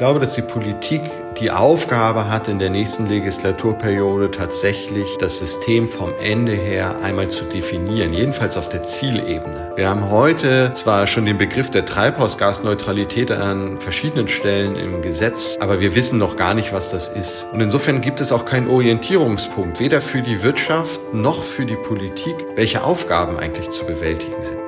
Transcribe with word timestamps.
glaube, 0.00 0.18
dass 0.18 0.32
die 0.32 0.40
Politik 0.40 1.02
die 1.38 1.50
Aufgabe 1.50 2.30
hat, 2.30 2.48
in 2.48 2.58
der 2.58 2.70
nächsten 2.70 3.06
Legislaturperiode 3.06 4.30
tatsächlich 4.30 5.18
das 5.18 5.38
System 5.40 5.86
vom 5.86 6.14
Ende 6.18 6.52
her 6.52 6.96
einmal 7.02 7.28
zu 7.28 7.44
definieren, 7.44 8.14
jedenfalls 8.14 8.56
auf 8.56 8.70
der 8.70 8.82
Zielebene. 8.82 9.72
Wir 9.76 9.90
haben 9.90 10.08
heute 10.08 10.72
zwar 10.72 11.06
schon 11.06 11.26
den 11.26 11.36
Begriff 11.36 11.70
der 11.70 11.84
Treibhausgasneutralität 11.84 13.30
an 13.30 13.78
verschiedenen 13.78 14.28
Stellen 14.28 14.74
im 14.74 15.02
Gesetz, 15.02 15.58
aber 15.60 15.80
wir 15.80 15.94
wissen 15.94 16.18
noch 16.18 16.38
gar 16.38 16.54
nicht, 16.54 16.72
was 16.72 16.90
das 16.90 17.08
ist. 17.08 17.48
Und 17.52 17.60
insofern 17.60 18.00
gibt 18.00 18.22
es 18.22 18.32
auch 18.32 18.46
keinen 18.46 18.68
Orientierungspunkt, 18.68 19.80
weder 19.80 20.00
für 20.00 20.22
die 20.22 20.42
Wirtschaft 20.42 20.98
noch 21.12 21.44
für 21.44 21.66
die 21.66 21.76
Politik, 21.76 22.36
welche 22.54 22.84
Aufgaben 22.84 23.36
eigentlich 23.36 23.68
zu 23.68 23.84
bewältigen 23.84 24.42
sind. 24.42 24.60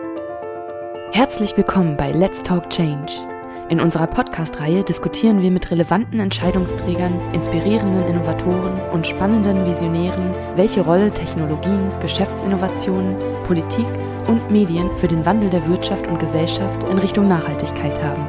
Herzlich 1.13 1.57
willkommen 1.57 1.97
bei 1.97 2.13
Let's 2.13 2.43
Talk 2.43 2.69
Change 2.69 3.32
in 3.73 3.81
unserer 3.81 4.07
Podcast-Reihe 4.07 4.85
diskutieren 4.85 5.41
wir 5.41 5.51
mit 5.51 5.71
relevanten 5.71 6.21
Entscheidungsträgern, 6.21 7.19
inspirierenden 7.33 8.07
Innovatoren 8.07 8.79
und 8.93 9.07
spannenden 9.07 9.65
Visionären, 9.65 10.35
welche 10.57 10.83
Rolle 10.83 11.11
Technologien, 11.11 11.91
Geschäftsinnovationen, 12.03 13.17
Politik 13.45 13.87
und 14.29 14.51
Medien 14.51 14.95
für 14.99 15.09
den 15.09 15.25
Wandel 15.25 15.49
der 15.49 15.67
Wirtschaft 15.67 16.07
und 16.07 16.21
Gesellschaft 16.21 16.85
in 16.91 16.99
Richtung 16.99 17.29
Nachhaltigkeit 17.29 17.99
haben. 18.05 18.27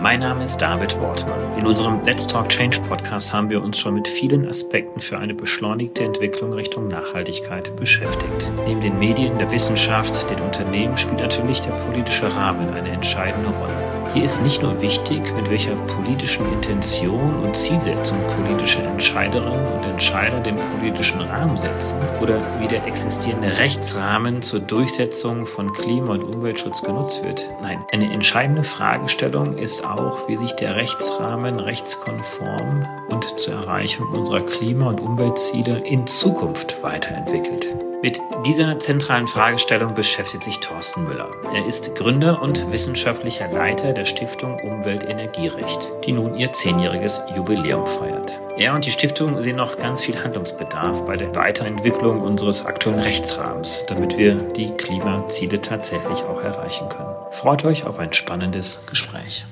Mein 0.00 0.20
Name 0.20 0.44
ist 0.44 0.56
David 0.56 0.98
Wortmann. 0.98 1.58
In 1.58 1.66
unserem 1.66 2.02
Let's 2.06 2.26
Talk 2.26 2.48
Change 2.48 2.80
Podcast 2.88 3.30
haben 3.30 3.50
wir 3.50 3.62
uns 3.62 3.78
schon 3.78 3.96
mit 3.96 4.08
vielen 4.08 4.48
Aspekten 4.48 5.00
für 5.00 5.18
eine 5.18 5.34
beschleunigte 5.34 6.04
Entwicklung 6.04 6.54
Richtung 6.54 6.88
Nachhaltigkeit 6.88 7.76
beschäftigt. 7.76 8.50
Neben 8.66 8.80
den 8.80 8.98
Medien, 8.98 9.36
der 9.36 9.52
Wissenschaft, 9.52 10.30
den 10.30 10.40
Unternehmen 10.40 10.96
spielt 10.96 11.20
natürlich 11.20 11.60
der 11.60 11.72
politische 11.72 12.34
Rahmen 12.34 12.72
eine 12.72 12.88
entscheidende 12.88 13.50
Rolle. 13.50 13.97
Hier 14.14 14.24
ist 14.24 14.42
nicht 14.42 14.62
nur 14.62 14.80
wichtig, 14.80 15.22
mit 15.36 15.50
welcher 15.50 15.76
politischen 15.86 16.50
Intention 16.52 17.44
und 17.44 17.54
Zielsetzung 17.54 18.18
politische 18.36 18.82
Entscheiderinnen 18.82 19.66
und 19.74 19.84
Entscheider 19.84 20.40
den 20.40 20.56
politischen 20.56 21.20
Rahmen 21.20 21.56
setzen 21.58 22.00
oder 22.20 22.40
wie 22.58 22.66
der 22.66 22.86
existierende 22.86 23.58
Rechtsrahmen 23.58 24.40
zur 24.40 24.60
Durchsetzung 24.60 25.44
von 25.44 25.72
Klima- 25.74 26.12
und 26.12 26.22
Umweltschutz 26.22 26.82
genutzt 26.82 27.22
wird. 27.22 27.48
Nein, 27.60 27.84
eine 27.92 28.10
entscheidende 28.10 28.64
Fragestellung 28.64 29.58
ist 29.58 29.84
auch, 29.84 30.26
wie 30.26 30.36
sich 30.36 30.52
der 30.52 30.76
Rechtsrahmen 30.76 31.60
rechtskonform 31.60 32.86
und 33.10 33.38
zur 33.38 33.54
Erreichung 33.54 34.08
unserer 34.08 34.40
Klima- 34.40 34.88
und 34.88 35.00
Umweltziele 35.00 35.80
in 35.86 36.06
Zukunft 36.06 36.82
weiterentwickelt. 36.82 37.87
Mit 38.00 38.20
dieser 38.46 38.78
zentralen 38.78 39.26
Fragestellung 39.26 39.92
beschäftigt 39.92 40.44
sich 40.44 40.60
Thorsten 40.60 41.02
Müller. 41.02 41.30
Er 41.52 41.66
ist 41.66 41.96
Gründer 41.96 42.40
und 42.40 42.70
wissenschaftlicher 42.70 43.48
Leiter 43.50 43.92
der 43.92 44.04
Stiftung 44.04 44.60
Umwelt 44.60 45.02
Energierecht, 45.02 45.92
die 46.06 46.12
nun 46.12 46.36
ihr 46.36 46.52
zehnjähriges 46.52 47.20
Jubiläum 47.34 47.88
feiert. 47.88 48.38
Er 48.56 48.74
und 48.74 48.86
die 48.86 48.92
Stiftung 48.92 49.42
sehen 49.42 49.56
noch 49.56 49.76
ganz 49.78 50.00
viel 50.02 50.22
Handlungsbedarf 50.22 51.04
bei 51.06 51.16
der 51.16 51.34
Weiterentwicklung 51.34 52.20
unseres 52.20 52.64
aktuellen 52.64 53.00
Rechtsrahmens, 53.00 53.84
damit 53.88 54.16
wir 54.16 54.34
die 54.34 54.70
Klimaziele 54.70 55.60
tatsächlich 55.60 56.22
auch 56.22 56.40
erreichen 56.40 56.88
können. 56.88 57.16
Freut 57.32 57.64
euch 57.64 57.84
auf 57.84 57.98
ein 57.98 58.12
spannendes 58.12 58.80
Gespräch. 58.86 59.44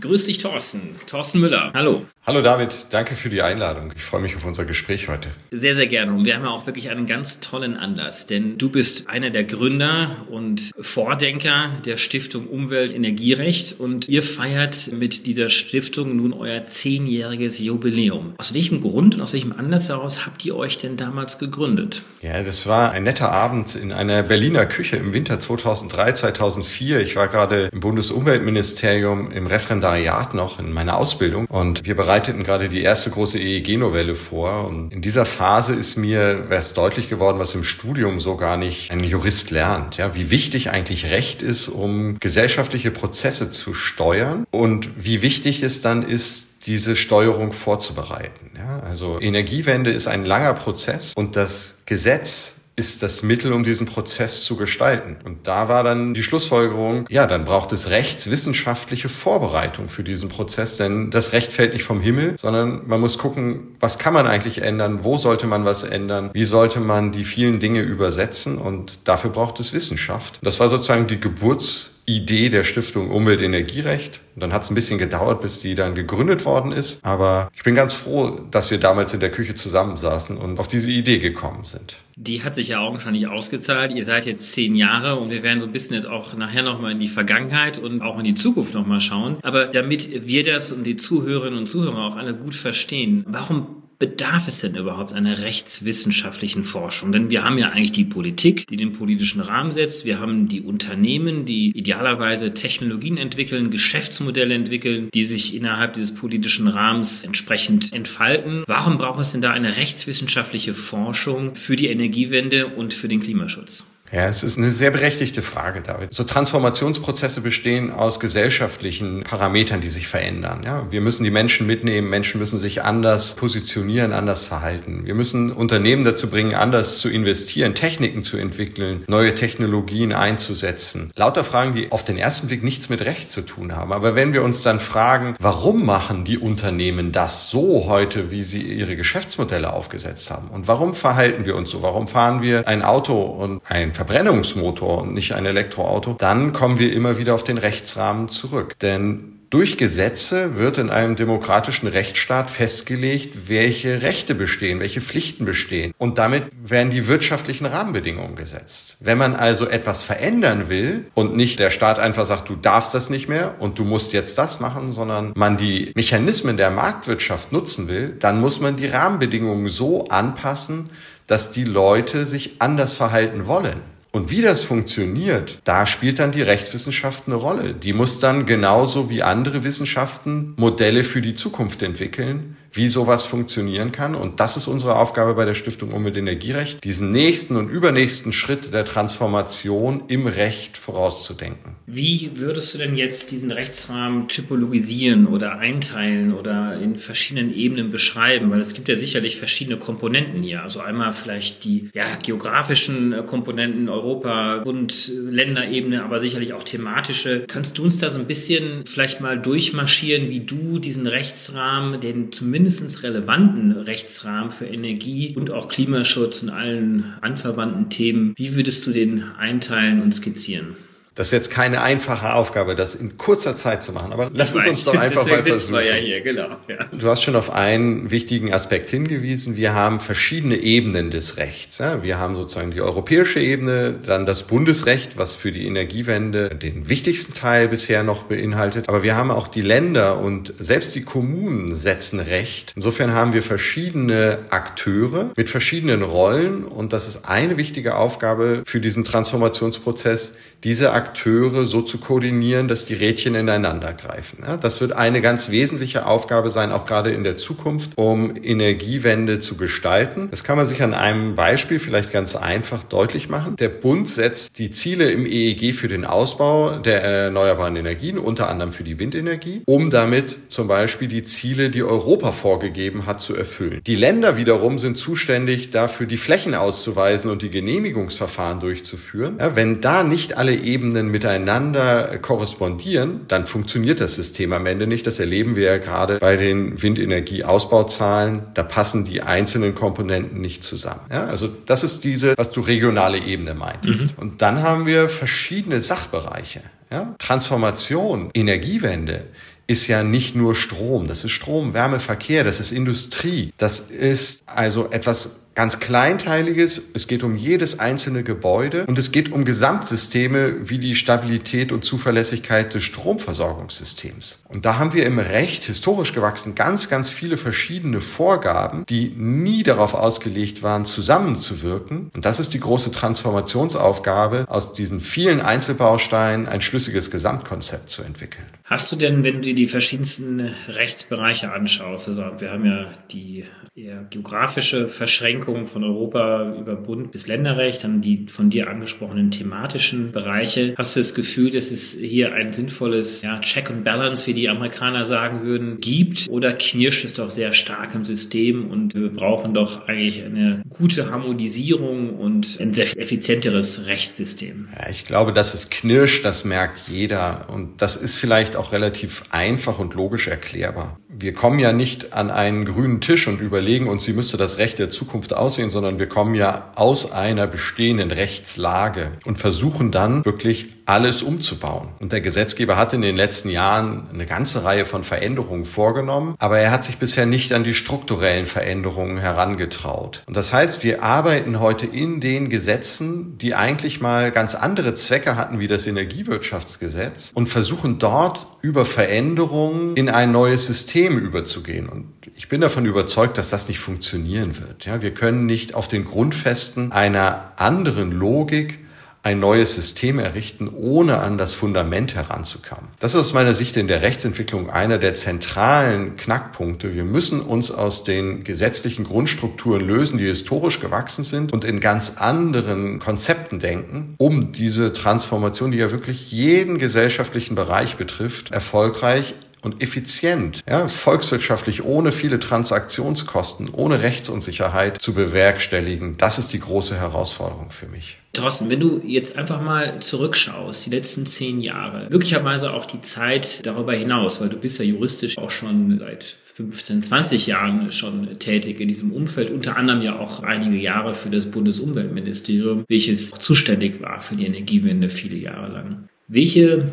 Grüß 0.00 0.26
dich, 0.26 0.38
Thorsten. 0.38 0.96
Thorsten 1.06 1.40
Müller. 1.40 1.72
Hallo. 1.74 2.04
Hallo 2.26 2.40
David, 2.40 2.88
danke 2.90 3.14
für 3.14 3.28
die 3.28 3.40
Einladung. 3.40 3.92
Ich 3.94 4.02
freue 4.02 4.20
mich 4.20 4.34
auf 4.34 4.44
unser 4.44 4.64
Gespräch 4.64 5.06
heute. 5.06 5.30
Sehr, 5.52 5.76
sehr 5.76 5.86
gerne. 5.86 6.12
Und 6.12 6.24
wir 6.24 6.34
haben 6.34 6.42
ja 6.42 6.50
auch 6.50 6.66
wirklich 6.66 6.90
einen 6.90 7.06
ganz 7.06 7.38
tollen 7.38 7.76
Anlass, 7.76 8.26
denn 8.26 8.58
du 8.58 8.68
bist 8.68 9.08
einer 9.08 9.30
der 9.30 9.44
Gründer 9.44 10.16
und 10.28 10.72
Vordenker 10.80 11.72
der 11.84 11.96
Stiftung 11.96 12.48
Umwelt 12.48 12.92
Energierecht 12.92 13.78
und 13.78 14.08
ihr 14.08 14.24
feiert 14.24 14.90
mit 14.90 15.28
dieser 15.28 15.50
Stiftung 15.50 16.16
nun 16.16 16.32
euer 16.32 16.64
zehnjähriges 16.64 17.60
Jubiläum. 17.60 18.34
Aus 18.38 18.54
welchem 18.54 18.80
Grund 18.80 19.14
und 19.14 19.20
aus 19.20 19.32
welchem 19.32 19.52
Anlass 19.52 19.88
heraus 19.88 20.26
habt 20.26 20.44
ihr 20.44 20.56
euch 20.56 20.78
denn 20.78 20.96
damals 20.96 21.38
gegründet? 21.38 22.02
Ja, 22.22 22.42
das 22.42 22.66
war 22.66 22.90
ein 22.90 23.04
netter 23.04 23.30
Abend 23.30 23.76
in 23.76 23.92
einer 23.92 24.24
Berliner 24.24 24.66
Küche 24.66 24.96
im 24.96 25.12
Winter 25.12 25.38
2003, 25.38 26.10
2004. 26.10 27.02
Ich 27.02 27.14
war 27.14 27.28
gerade 27.28 27.68
im 27.70 27.78
Bundesumweltministerium 27.78 29.30
im 29.30 29.46
Referendariat 29.86 30.34
noch 30.34 30.58
in 30.58 30.72
meiner 30.72 30.98
Ausbildung 30.98 31.46
und 31.46 31.84
wir 31.84 31.94
bereiteten 31.96 32.42
gerade 32.42 32.68
die 32.68 32.82
erste 32.82 33.10
große 33.10 33.38
EEG-Novelle 33.38 34.14
vor. 34.14 34.66
Und 34.66 34.92
in 34.92 35.02
dieser 35.02 35.24
Phase 35.24 35.74
ist 35.74 35.96
mir 35.96 36.46
erst 36.50 36.76
deutlich 36.76 37.08
geworden, 37.08 37.38
was 37.38 37.54
im 37.54 37.64
Studium 37.64 38.20
so 38.20 38.36
gar 38.36 38.56
nicht 38.56 38.90
ein 38.90 39.02
Jurist 39.04 39.50
lernt. 39.50 39.96
Ja, 39.96 40.14
wie 40.14 40.30
wichtig 40.30 40.70
eigentlich 40.70 41.10
Recht 41.10 41.42
ist, 41.42 41.68
um 41.68 42.18
gesellschaftliche 42.18 42.90
Prozesse 42.90 43.50
zu 43.50 43.74
steuern 43.74 44.46
und 44.50 44.88
wie 44.96 45.22
wichtig 45.22 45.62
es 45.62 45.82
dann 45.82 46.02
ist, 46.02 46.66
diese 46.66 46.96
Steuerung 46.96 47.52
vorzubereiten. 47.52 48.50
Ja, 48.56 48.80
also 48.80 49.20
Energiewende 49.20 49.92
ist 49.92 50.08
ein 50.08 50.24
langer 50.24 50.54
Prozess 50.54 51.12
und 51.16 51.36
das 51.36 51.78
Gesetz 51.86 52.54
ist 52.76 53.02
das 53.02 53.22
Mittel, 53.22 53.54
um 53.54 53.64
diesen 53.64 53.86
Prozess 53.86 54.44
zu 54.44 54.56
gestalten. 54.56 55.16
Und 55.24 55.46
da 55.46 55.68
war 55.68 55.82
dann 55.82 56.12
die 56.12 56.22
Schlussfolgerung, 56.22 57.06
ja, 57.08 57.26
dann 57.26 57.46
braucht 57.46 57.72
es 57.72 57.88
rechtswissenschaftliche 57.88 59.08
Vorbereitung 59.08 59.88
für 59.88 60.04
diesen 60.04 60.28
Prozess, 60.28 60.76
denn 60.76 61.10
das 61.10 61.32
Recht 61.32 61.52
fällt 61.52 61.72
nicht 61.72 61.84
vom 61.84 62.02
Himmel, 62.02 62.36
sondern 62.38 62.82
man 62.86 63.00
muss 63.00 63.16
gucken, 63.16 63.76
was 63.80 63.98
kann 63.98 64.12
man 64.12 64.26
eigentlich 64.26 64.60
ändern, 64.60 65.00
wo 65.02 65.16
sollte 65.16 65.46
man 65.46 65.64
was 65.64 65.84
ändern, 65.84 66.30
wie 66.34 66.44
sollte 66.44 66.80
man 66.80 67.12
die 67.12 67.24
vielen 67.24 67.60
Dinge 67.60 67.80
übersetzen 67.80 68.58
und 68.58 68.98
dafür 69.04 69.30
braucht 69.30 69.58
es 69.58 69.72
Wissenschaft. 69.72 70.38
Das 70.42 70.60
war 70.60 70.68
sozusagen 70.68 71.06
die 71.06 71.18
Geburts 71.18 71.95
Idee 72.06 72.48
der 72.48 72.62
Stiftung 72.62 73.10
Umwelt 73.10 73.40
Energierecht. 73.40 74.20
Und 74.34 74.42
dann 74.42 74.52
hat 74.52 74.62
es 74.62 74.70
ein 74.70 74.74
bisschen 74.74 74.98
gedauert, 74.98 75.40
bis 75.40 75.60
die 75.60 75.74
dann 75.74 75.94
gegründet 75.94 76.44
worden 76.44 76.70
ist. 76.70 77.04
Aber 77.04 77.50
ich 77.54 77.64
bin 77.64 77.74
ganz 77.74 77.94
froh, 77.94 78.40
dass 78.50 78.70
wir 78.70 78.78
damals 78.78 79.12
in 79.12 79.20
der 79.20 79.30
Küche 79.30 79.54
zusammensaßen 79.54 80.36
und 80.36 80.60
auf 80.60 80.68
diese 80.68 80.90
Idee 80.90 81.18
gekommen 81.18 81.64
sind. 81.64 81.96
Die 82.14 82.44
hat 82.44 82.54
sich 82.54 82.68
ja 82.68 82.80
augenscheinlich 82.80 83.26
ausgezahlt. 83.26 83.92
Ihr 83.92 84.04
seid 84.04 84.24
jetzt 84.24 84.52
zehn 84.52 84.76
Jahre 84.76 85.16
und 85.16 85.30
wir 85.30 85.42
werden 85.42 85.60
so 85.60 85.66
ein 85.66 85.72
bisschen 85.72 85.96
jetzt 85.96 86.06
auch 86.06 86.34
nachher 86.36 86.62
nochmal 86.62 86.92
in 86.92 87.00
die 87.00 87.08
Vergangenheit 87.08 87.78
und 87.78 88.02
auch 88.02 88.18
in 88.18 88.24
die 88.24 88.34
Zukunft 88.34 88.74
nochmal 88.74 89.00
schauen. 89.00 89.38
Aber 89.42 89.66
damit 89.66 90.26
wir 90.28 90.44
das 90.44 90.72
und 90.72 90.84
die 90.84 90.96
Zuhörerinnen 90.96 91.58
und 91.58 91.66
Zuhörer 91.66 92.06
auch 92.06 92.16
alle 92.16 92.34
gut 92.34 92.54
verstehen, 92.54 93.24
warum 93.26 93.82
bedarf 93.98 94.48
es 94.48 94.60
denn 94.60 94.74
überhaupt 94.74 95.12
einer 95.12 95.42
rechtswissenschaftlichen 95.42 96.64
Forschung? 96.64 97.12
Denn 97.12 97.30
wir 97.30 97.44
haben 97.44 97.58
ja 97.58 97.70
eigentlich 97.70 97.92
die 97.92 98.04
Politik, 98.04 98.66
die 98.66 98.76
den 98.76 98.92
politischen 98.92 99.40
Rahmen 99.40 99.72
setzt. 99.72 100.04
Wir 100.04 100.18
haben 100.18 100.48
die 100.48 100.60
Unternehmen, 100.60 101.44
die 101.44 101.70
idealerweise 101.76 102.54
Technologien 102.54 103.16
entwickeln, 103.16 103.70
Geschäftsmodelle 103.70 104.54
entwickeln, 104.54 105.08
die 105.14 105.24
sich 105.24 105.54
innerhalb 105.54 105.94
dieses 105.94 106.14
politischen 106.14 106.68
Rahmens 106.68 107.24
entsprechend 107.24 107.92
entfalten. 107.92 108.64
Warum 108.66 108.98
braucht 108.98 109.20
es 109.20 109.32
denn 109.32 109.40
da 109.40 109.50
eine 109.50 109.76
rechtswissenschaftliche 109.76 110.74
Forschung 110.74 111.54
für 111.54 111.76
die 111.76 111.88
Energiewende 111.88 112.66
und 112.68 112.94
für 112.94 113.08
den 113.08 113.20
Klimaschutz? 113.20 113.90
Ja, 114.12 114.28
es 114.28 114.42
ist 114.42 114.56
eine 114.56 114.70
sehr 114.70 114.90
berechtigte 114.90 115.42
Frage, 115.42 115.80
David. 115.80 116.14
So 116.14 116.24
Transformationsprozesse 116.24 117.40
bestehen 117.40 117.92
aus 117.92 118.20
gesellschaftlichen 118.20 119.24
Parametern, 119.24 119.80
die 119.80 119.88
sich 119.88 120.06
verändern. 120.06 120.62
Ja, 120.64 120.86
wir 120.90 121.00
müssen 121.00 121.24
die 121.24 121.30
Menschen 121.30 121.66
mitnehmen. 121.66 122.08
Menschen 122.08 122.38
müssen 122.38 122.58
sich 122.58 122.82
anders 122.82 123.34
positionieren, 123.34 124.12
anders 124.12 124.44
verhalten. 124.44 125.02
Wir 125.04 125.14
müssen 125.14 125.50
Unternehmen 125.50 126.04
dazu 126.04 126.28
bringen, 126.28 126.54
anders 126.54 126.98
zu 126.98 127.08
investieren, 127.08 127.74
Techniken 127.74 128.22
zu 128.22 128.36
entwickeln, 128.36 129.02
neue 129.08 129.34
Technologien 129.34 130.12
einzusetzen. 130.12 131.10
Lauter 131.16 131.42
Fragen, 131.42 131.74
die 131.74 131.90
auf 131.90 132.04
den 132.04 132.16
ersten 132.16 132.46
Blick 132.46 132.62
nichts 132.62 132.88
mit 132.88 133.00
Recht 133.02 133.30
zu 133.30 133.42
tun 133.42 133.74
haben. 133.74 133.92
Aber 133.92 134.14
wenn 134.14 134.32
wir 134.32 134.44
uns 134.44 134.62
dann 134.62 134.78
fragen, 134.78 135.34
warum 135.40 135.84
machen 135.84 136.24
die 136.24 136.38
Unternehmen 136.38 137.10
das 137.10 137.50
so 137.50 137.86
heute, 137.86 138.30
wie 138.30 138.44
sie 138.44 138.62
ihre 138.62 138.94
Geschäftsmodelle 138.96 139.72
aufgesetzt 139.72 140.30
haben? 140.30 140.48
Und 140.48 140.68
warum 140.68 140.94
verhalten 140.94 141.44
wir 141.44 141.56
uns 141.56 141.70
so? 141.70 141.82
Warum 141.82 142.06
fahren 142.06 142.40
wir 142.40 142.68
ein 142.68 142.82
Auto 142.82 143.20
und 143.20 143.60
ein 143.68 143.92
Verbrennungsmotor 143.96 145.02
und 145.02 145.14
nicht 145.14 145.32
ein 145.32 145.46
Elektroauto, 145.46 146.14
dann 146.18 146.52
kommen 146.52 146.78
wir 146.78 146.92
immer 146.92 147.18
wieder 147.18 147.34
auf 147.34 147.44
den 147.44 147.58
Rechtsrahmen 147.58 148.28
zurück. 148.28 148.78
Denn 148.78 149.32
durch 149.48 149.78
Gesetze 149.78 150.58
wird 150.58 150.76
in 150.76 150.90
einem 150.90 151.14
demokratischen 151.14 151.86
Rechtsstaat 151.86 152.50
festgelegt, 152.50 153.48
welche 153.48 154.02
Rechte 154.02 154.34
bestehen, 154.34 154.80
welche 154.80 155.00
Pflichten 155.00 155.44
bestehen. 155.44 155.94
Und 155.98 156.18
damit 156.18 156.44
werden 156.64 156.90
die 156.90 157.06
wirtschaftlichen 157.06 157.64
Rahmenbedingungen 157.64 158.34
gesetzt. 158.34 158.96
Wenn 159.00 159.18
man 159.18 159.36
also 159.36 159.68
etwas 159.68 160.02
verändern 160.02 160.68
will 160.68 161.06
und 161.14 161.36
nicht 161.36 161.60
der 161.60 161.70
Staat 161.70 161.98
einfach 161.98 162.26
sagt, 162.26 162.48
du 162.48 162.56
darfst 162.56 162.92
das 162.92 163.08
nicht 163.08 163.28
mehr 163.28 163.54
und 163.60 163.78
du 163.78 163.84
musst 163.84 164.12
jetzt 164.12 164.36
das 164.36 164.58
machen, 164.58 164.90
sondern 164.90 165.32
man 165.36 165.56
die 165.56 165.92
Mechanismen 165.94 166.56
der 166.56 166.70
Marktwirtschaft 166.70 167.52
nutzen 167.52 167.86
will, 167.88 168.16
dann 168.18 168.40
muss 168.40 168.60
man 168.60 168.76
die 168.76 168.88
Rahmenbedingungen 168.88 169.68
so 169.68 170.08
anpassen, 170.08 170.90
dass 171.26 171.52
die 171.52 171.64
Leute 171.64 172.26
sich 172.26 172.56
anders 172.60 172.94
verhalten 172.94 173.46
wollen. 173.46 173.80
Und 174.12 174.30
wie 174.30 174.40
das 174.40 174.64
funktioniert, 174.64 175.58
da 175.64 175.84
spielt 175.84 176.20
dann 176.20 176.32
die 176.32 176.40
Rechtswissenschaft 176.40 177.24
eine 177.26 177.36
Rolle. 177.36 177.74
Die 177.74 177.92
muss 177.92 178.18
dann 178.18 178.46
genauso 178.46 179.10
wie 179.10 179.22
andere 179.22 179.62
Wissenschaften 179.62 180.54
Modelle 180.56 181.04
für 181.04 181.20
die 181.20 181.34
Zukunft 181.34 181.82
entwickeln, 181.82 182.56
wie 182.76 182.88
sowas 182.88 183.24
funktionieren 183.24 183.92
kann. 183.92 184.14
Und 184.14 184.40
das 184.40 184.56
ist 184.56 184.66
unsere 184.66 184.96
Aufgabe 184.96 185.34
bei 185.34 185.44
der 185.44 185.54
Stiftung 185.54 185.92
Umwelt 185.92 186.16
Energierecht, 186.16 186.84
diesen 186.84 187.10
nächsten 187.10 187.56
und 187.56 187.68
übernächsten 187.68 188.32
Schritt 188.32 188.72
der 188.72 188.84
Transformation 188.84 190.04
im 190.08 190.26
Recht 190.26 190.76
vorauszudenken. 190.76 191.76
Wie 191.86 192.32
würdest 192.36 192.74
du 192.74 192.78
denn 192.78 192.96
jetzt 192.96 193.32
diesen 193.32 193.50
Rechtsrahmen 193.50 194.28
typologisieren 194.28 195.26
oder 195.26 195.58
einteilen 195.58 196.34
oder 196.34 196.78
in 196.80 196.96
verschiedenen 196.96 197.54
Ebenen 197.54 197.90
beschreiben? 197.90 198.50
Weil 198.50 198.60
es 198.60 198.74
gibt 198.74 198.88
ja 198.88 198.96
sicherlich 198.96 199.36
verschiedene 199.36 199.78
Komponenten 199.78 200.42
hier. 200.42 200.62
Also 200.62 200.80
einmal 200.80 201.12
vielleicht 201.12 201.64
die 201.64 201.90
ja, 201.94 202.04
geografischen 202.22 203.26
Komponenten 203.26 203.88
Europa, 203.88 204.58
Bund, 204.64 205.12
Länderebene, 205.14 206.02
aber 206.02 206.18
sicherlich 206.18 206.52
auch 206.52 206.62
thematische. 206.62 207.44
Kannst 207.46 207.78
du 207.78 207.84
uns 207.84 207.98
da 207.98 208.10
so 208.10 208.18
ein 208.18 208.26
bisschen 208.26 208.84
vielleicht 208.86 209.20
mal 209.20 209.38
durchmarschieren, 209.40 210.30
wie 210.30 210.40
du 210.40 210.78
diesen 210.78 211.06
Rechtsrahmen, 211.06 212.00
den 212.00 212.32
zumindest 212.32 212.65
relevanten 213.02 213.72
Rechtsrahmen 213.72 214.50
für 214.50 214.66
Energie 214.66 215.34
und 215.36 215.50
auch 215.50 215.68
Klimaschutz 215.68 216.42
und 216.42 216.50
allen 216.50 217.14
anverwandten 217.20 217.90
Themen, 217.90 218.34
wie 218.36 218.56
würdest 218.56 218.86
du 218.86 218.92
den 218.92 219.22
einteilen 219.38 220.02
und 220.02 220.12
skizzieren? 220.12 220.76
Das 221.16 221.28
ist 221.28 221.32
jetzt 221.32 221.50
keine 221.50 221.80
einfache 221.80 222.34
Aufgabe, 222.34 222.74
das 222.74 222.94
in 222.94 223.16
kurzer 223.16 223.56
Zeit 223.56 223.82
zu 223.82 223.90
machen, 223.90 224.12
aber 224.12 224.30
lass 224.34 224.54
es 224.54 224.66
uns 224.66 224.84
doch 224.84 224.94
einfach 224.94 225.26
mal 225.26 225.42
versuchen. 225.42 225.82
Ja 225.82 225.94
hier, 225.94 226.20
genau, 226.20 226.48
ja. 226.68 226.76
Du 226.92 227.08
hast 227.08 227.22
schon 227.22 227.36
auf 227.36 227.50
einen 227.50 228.10
wichtigen 228.10 228.52
Aspekt 228.52 228.90
hingewiesen. 228.90 229.56
Wir 229.56 229.72
haben 229.72 229.98
verschiedene 229.98 230.56
Ebenen 230.56 231.10
des 231.10 231.38
Rechts. 231.38 231.82
Wir 232.02 232.18
haben 232.18 232.36
sozusagen 232.36 232.70
die 232.70 232.82
europäische 232.82 233.40
Ebene, 233.40 233.94
dann 234.04 234.26
das 234.26 234.42
Bundesrecht, 234.42 235.16
was 235.16 235.34
für 235.34 235.52
die 235.52 235.66
Energiewende 235.66 236.50
den 236.50 236.90
wichtigsten 236.90 237.32
Teil 237.32 237.68
bisher 237.68 238.02
noch 238.02 238.24
beinhaltet. 238.24 238.86
Aber 238.90 239.02
wir 239.02 239.16
haben 239.16 239.30
auch 239.30 239.48
die 239.48 239.62
Länder 239.62 240.18
und 240.18 240.52
selbst 240.58 240.94
die 240.94 241.02
Kommunen 241.02 241.74
setzen 241.74 242.20
Recht. 242.20 242.74
Insofern 242.76 243.14
haben 243.14 243.32
wir 243.32 243.42
verschiedene 243.42 244.40
Akteure 244.50 245.30
mit 245.34 245.48
verschiedenen 245.48 246.02
Rollen 246.02 246.64
und 246.64 246.92
das 246.92 247.08
ist 247.08 247.26
eine 247.26 247.56
wichtige 247.56 247.96
Aufgabe 247.96 248.64
für 248.66 248.80
diesen 248.80 249.02
Transformationsprozess, 249.02 250.34
diese 250.64 250.92
Akteure 250.92 251.64
so 251.66 251.82
zu 251.82 251.98
koordinieren, 251.98 252.68
dass 252.68 252.86
die 252.86 252.94
Rädchen 252.94 253.34
ineinander 253.34 253.92
greifen. 253.92 254.38
das 254.60 254.80
wird 254.80 254.92
eine 254.92 255.20
ganz 255.20 255.50
wesentliche 255.50 256.06
Aufgabe 256.06 256.50
sein, 256.50 256.72
auch 256.72 256.86
gerade 256.86 257.10
in 257.10 257.24
der 257.24 257.36
Zukunft, 257.36 257.92
um 257.96 258.34
Energiewende 258.36 259.38
zu 259.38 259.56
gestalten. 259.56 260.28
Das 260.30 260.44
kann 260.44 260.56
man 260.56 260.66
sich 260.66 260.82
an 260.82 260.94
einem 260.94 261.34
Beispiel 261.34 261.78
vielleicht 261.78 262.12
ganz 262.12 262.36
einfach 262.36 262.82
deutlich 262.82 263.28
machen. 263.28 263.56
Der 263.56 263.68
Bund 263.68 264.08
setzt 264.08 264.58
die 264.58 264.70
Ziele 264.70 265.10
im 265.10 265.26
EEG 265.26 265.74
für 265.74 265.88
den 265.88 266.04
Ausbau 266.04 266.78
der 266.78 267.02
erneuerbaren 267.02 267.76
Energien, 267.76 268.18
unter 268.18 268.48
anderem 268.48 268.72
für 268.72 268.84
die 268.84 268.98
Windenergie, 268.98 269.62
um 269.66 269.90
damit 269.90 270.36
zum 270.48 270.68
Beispiel 270.68 271.08
die 271.08 271.22
Ziele, 271.22 271.70
die 271.70 271.82
Europa 271.82 272.32
vorgegeben 272.32 273.06
hat, 273.06 273.20
zu 273.20 273.36
erfüllen. 273.36 273.80
Die 273.86 273.96
Länder 273.96 274.36
wiederum 274.36 274.78
sind 274.78 274.98
zuständig 274.98 275.70
dafür, 275.70 276.06
die 276.06 276.16
Flächen 276.16 276.54
auszuweisen 276.54 277.30
und 277.30 277.42
die 277.42 277.50
Genehmigungsverfahren 277.50 278.60
durchzuführen. 278.60 279.36
Ja, 279.38 279.54
wenn 279.54 279.80
da 279.80 280.02
nicht 280.02 280.36
alle 280.36 280.45
Ebenen 280.54 281.10
miteinander 281.10 282.18
korrespondieren, 282.18 283.22
dann 283.28 283.46
funktioniert 283.46 284.00
das 284.00 284.14
System 284.14 284.52
am 284.52 284.66
Ende 284.66 284.86
nicht. 284.86 285.06
Das 285.06 285.20
erleben 285.20 285.56
wir 285.56 285.64
ja 285.64 285.78
gerade 285.78 286.18
bei 286.18 286.36
den 286.36 286.82
Windenergieausbauzahlen. 286.82 288.42
Da 288.54 288.62
passen 288.62 289.04
die 289.04 289.22
einzelnen 289.22 289.74
Komponenten 289.74 290.40
nicht 290.40 290.62
zusammen. 290.62 291.00
Ja, 291.12 291.26
also 291.26 291.48
das 291.48 291.84
ist 291.84 292.04
diese, 292.04 292.36
was 292.36 292.50
du 292.50 292.60
regionale 292.60 293.18
Ebene 293.18 293.54
meintest. 293.54 294.02
Mhm. 294.02 294.10
Und 294.16 294.42
dann 294.42 294.62
haben 294.62 294.86
wir 294.86 295.08
verschiedene 295.08 295.80
Sachbereiche. 295.80 296.60
Ja? 296.90 297.14
Transformation, 297.18 298.30
Energiewende 298.34 299.24
ist 299.66 299.88
ja 299.88 300.02
nicht 300.02 300.36
nur 300.36 300.54
Strom. 300.54 301.08
Das 301.08 301.24
ist 301.24 301.32
Strom, 301.32 301.74
Wärme, 301.74 302.00
Verkehr, 302.00 302.44
das 302.44 302.60
ist 302.60 302.72
Industrie. 302.72 303.52
Das 303.58 303.80
ist 303.80 304.44
also 304.46 304.90
etwas 304.90 305.40
ganz 305.56 305.80
Kleinteiliges. 305.80 306.82
Es 306.94 307.08
geht 307.08 307.24
um 307.24 307.34
jedes 307.34 307.80
einzelne 307.80 308.22
Gebäude 308.22 308.86
und 308.86 308.98
es 308.98 309.10
geht 309.10 309.32
um 309.32 309.44
Gesamtsysteme 309.44 310.68
wie 310.68 310.78
die 310.78 310.94
Stabilität 310.94 311.72
und 311.72 311.84
Zuverlässigkeit 311.84 312.72
des 312.74 312.84
Stromversorgungssystems. 312.84 314.44
Und 314.48 314.64
da 314.64 314.78
haben 314.78 314.92
wir 314.92 315.06
im 315.06 315.18
Recht 315.18 315.64
historisch 315.64 316.12
gewachsen 316.12 316.54
ganz, 316.54 316.88
ganz 316.88 317.10
viele 317.10 317.38
verschiedene 317.38 318.00
Vorgaben, 318.00 318.84
die 318.86 319.14
nie 319.16 319.62
darauf 319.62 319.94
ausgelegt 319.94 320.62
waren, 320.62 320.84
zusammenzuwirken. 320.84 322.10
Und 322.14 322.24
das 322.24 322.38
ist 322.38 322.52
die 322.52 322.60
große 322.60 322.90
Transformationsaufgabe, 322.90 324.44
aus 324.48 324.74
diesen 324.74 325.00
vielen 325.00 325.40
Einzelbausteinen 325.40 326.46
ein 326.46 326.60
schlüssiges 326.60 327.10
Gesamtkonzept 327.10 327.88
zu 327.88 328.02
entwickeln. 328.02 328.46
Hast 328.68 328.90
du 328.90 328.96
denn, 328.96 329.22
wenn 329.22 329.34
du 329.34 329.40
dir 329.42 329.54
die 329.54 329.68
verschiedensten 329.68 330.50
Rechtsbereiche 330.68 331.52
anschaust, 331.52 332.08
also 332.08 332.24
wir 332.38 332.50
haben 332.50 332.66
ja 332.66 332.90
die 333.12 333.44
eher 333.76 334.06
geografische 334.08 334.88
Verschränkung 334.88 335.66
von 335.66 335.84
Europa 335.84 336.54
über 336.58 336.76
Bund 336.76 337.12
bis 337.12 337.28
Länderrecht, 337.28 337.84
dann 337.84 338.00
die 338.00 338.26
von 338.26 338.48
dir 338.48 338.68
angesprochenen 338.68 339.30
thematischen 339.30 340.12
Bereiche. 340.12 340.74
Hast 340.78 340.96
du 340.96 341.00
das 341.00 341.14
Gefühl, 341.14 341.50
dass 341.50 341.70
es 341.70 341.92
hier 341.94 342.32
ein 342.32 342.54
sinnvolles 342.54 343.20
ja, 343.22 343.38
Check 343.40 343.70
and 343.70 343.84
Balance, 343.84 344.26
wie 344.26 344.34
die 344.34 344.48
Amerikaner 344.48 345.04
sagen 345.04 345.42
würden, 345.42 345.78
gibt? 345.78 346.26
Oder 346.30 346.54
knirscht 346.54 347.04
es 347.04 347.12
doch 347.12 347.28
sehr 347.28 347.52
stark 347.52 347.94
im 347.94 348.04
System 348.04 348.70
und 348.70 348.94
wir 348.94 349.10
brauchen 349.10 349.52
doch 349.52 349.86
eigentlich 349.86 350.24
eine 350.24 350.62
gute 350.70 351.10
Harmonisierung 351.10 352.18
und 352.18 352.58
ein 352.58 352.72
sehr 352.72 352.98
effizienteres 352.98 353.86
Rechtssystem? 353.86 354.68
Ja, 354.74 354.88
ich 354.88 355.04
glaube, 355.04 355.34
dass 355.34 355.52
es 355.52 355.68
knirscht, 355.68 356.24
das 356.24 356.46
merkt 356.46 356.88
jeder. 356.88 357.46
Und 357.50 357.82
das 357.82 357.96
ist 357.96 358.16
vielleicht 358.16 358.55
auch 358.56 358.72
relativ 358.72 359.24
einfach 359.30 359.78
und 359.78 359.94
logisch 359.94 360.28
erklärbar. 360.28 360.98
Wir 361.08 361.32
kommen 361.32 361.58
ja 361.58 361.72
nicht 361.72 362.12
an 362.12 362.30
einen 362.30 362.64
grünen 362.64 363.00
Tisch 363.00 363.26
und 363.26 363.40
überlegen, 363.40 363.88
uns, 363.88 364.06
wie 364.06 364.12
müsste 364.12 364.36
das 364.36 364.58
Recht 364.58 364.78
der 364.78 364.90
Zukunft 364.90 365.34
aussehen, 365.34 365.70
sondern 365.70 365.98
wir 365.98 366.08
kommen 366.08 366.34
ja 366.34 366.72
aus 366.74 367.12
einer 367.12 367.46
bestehenden 367.46 368.10
Rechtslage 368.10 369.12
und 369.24 369.38
versuchen 369.38 369.90
dann 369.90 370.24
wirklich 370.24 370.76
alles 370.86 371.22
umzubauen. 371.22 371.88
Und 371.98 372.12
der 372.12 372.20
Gesetzgeber 372.20 372.76
hat 372.76 372.92
in 372.92 373.02
den 373.02 373.16
letzten 373.16 373.50
Jahren 373.50 374.08
eine 374.12 374.24
ganze 374.24 374.62
Reihe 374.64 374.84
von 374.84 375.02
Veränderungen 375.02 375.64
vorgenommen, 375.64 376.36
aber 376.38 376.58
er 376.58 376.70
hat 376.70 376.84
sich 376.84 376.98
bisher 376.98 377.26
nicht 377.26 377.52
an 377.52 377.64
die 377.64 377.74
strukturellen 377.74 378.46
Veränderungen 378.46 379.18
herangetraut. 379.18 380.22
Und 380.26 380.36
das 380.36 380.52
heißt, 380.52 380.84
wir 380.84 381.02
arbeiten 381.02 381.58
heute 381.60 381.86
in 381.86 382.20
den 382.20 382.48
Gesetzen, 382.48 383.36
die 383.38 383.54
eigentlich 383.54 384.00
mal 384.00 384.30
ganz 384.30 384.54
andere 384.54 384.94
Zwecke 384.94 385.36
hatten 385.36 385.58
wie 385.58 385.68
das 385.68 385.86
Energiewirtschaftsgesetz 385.86 387.32
und 387.34 387.48
versuchen 387.48 387.98
dort 387.98 388.45
über 388.62 388.84
Veränderungen 388.84 389.96
in 389.96 390.08
ein 390.08 390.32
neues 390.32 390.66
System 390.66 391.18
überzugehen. 391.18 391.88
Und 391.88 392.06
ich 392.34 392.48
bin 392.48 392.60
davon 392.60 392.86
überzeugt, 392.86 393.38
dass 393.38 393.50
das 393.50 393.68
nicht 393.68 393.78
funktionieren 393.78 394.58
wird. 394.58 394.86
Ja, 394.86 395.02
wir 395.02 395.12
können 395.12 395.46
nicht 395.46 395.74
auf 395.74 395.88
den 395.88 396.04
Grundfesten 396.04 396.92
einer 396.92 397.52
anderen 397.56 398.12
Logik 398.12 398.78
ein 399.26 399.40
neues 399.40 399.74
System 399.74 400.20
errichten, 400.20 400.70
ohne 400.72 401.18
an 401.18 401.36
das 401.36 401.52
Fundament 401.52 402.14
heranzukommen. 402.14 402.90
Das 403.00 403.12
ist 403.12 403.20
aus 403.20 403.34
meiner 403.34 403.54
Sicht 403.54 403.76
in 403.76 403.88
der 403.88 404.00
Rechtsentwicklung 404.00 404.70
einer 404.70 404.98
der 404.98 405.14
zentralen 405.14 406.16
Knackpunkte. 406.16 406.94
Wir 406.94 407.02
müssen 407.02 407.40
uns 407.40 407.72
aus 407.72 408.04
den 408.04 408.44
gesetzlichen 408.44 409.02
Grundstrukturen 409.02 409.84
lösen, 409.84 410.18
die 410.18 410.26
historisch 410.26 410.78
gewachsen 410.78 411.24
sind 411.24 411.52
und 411.52 411.64
in 411.64 411.80
ganz 411.80 412.18
anderen 412.18 413.00
Konzepten 413.00 413.58
denken, 413.58 414.14
um 414.18 414.52
diese 414.52 414.92
Transformation, 414.92 415.72
die 415.72 415.78
ja 415.78 415.90
wirklich 415.90 416.30
jeden 416.30 416.78
gesellschaftlichen 416.78 417.56
Bereich 417.56 417.96
betrifft, 417.96 418.52
erfolgreich 418.52 419.34
und 419.66 419.82
effizient, 419.82 420.62
ja, 420.70 420.86
volkswirtschaftlich 420.86 421.82
ohne 421.82 422.12
viele 422.12 422.38
Transaktionskosten, 422.38 423.70
ohne 423.72 424.00
Rechtsunsicherheit 424.00 425.02
zu 425.02 425.12
bewerkstelligen. 425.12 426.16
Das 426.18 426.38
ist 426.38 426.52
die 426.52 426.60
große 426.60 426.96
Herausforderung 426.96 427.72
für 427.72 427.86
mich. 427.86 428.18
Thorsten, 428.32 428.70
wenn 428.70 428.78
du 428.78 429.00
jetzt 429.02 429.36
einfach 429.36 429.60
mal 429.60 429.98
zurückschaust, 429.98 430.86
die 430.86 430.90
letzten 430.90 431.26
zehn 431.26 431.60
Jahre, 431.60 432.06
möglicherweise 432.10 432.72
auch 432.72 432.86
die 432.86 433.00
Zeit 433.00 433.66
darüber 433.66 433.92
hinaus, 433.92 434.40
weil 434.40 434.50
du 434.50 434.56
bist 434.56 434.78
ja 434.78 434.84
juristisch 434.84 435.36
auch 435.36 435.50
schon 435.50 435.98
seit 435.98 436.36
15, 436.44 437.02
20 437.02 437.48
Jahren 437.48 437.90
schon 437.90 438.38
tätig 438.38 438.78
in 438.78 438.86
diesem 438.86 439.12
Umfeld, 439.12 439.50
unter 439.50 439.76
anderem 439.76 440.00
ja 440.00 440.16
auch 440.16 440.44
einige 440.44 440.76
Jahre 440.76 441.12
für 441.12 441.30
das 441.30 441.50
Bundesumweltministerium, 441.50 442.84
welches 442.86 443.30
zuständig 443.30 444.00
war 444.00 444.20
für 444.20 444.36
die 444.36 444.46
Energiewende 444.46 445.10
viele 445.10 445.38
Jahre 445.38 445.72
lang. 445.72 446.08
Welche 446.28 446.92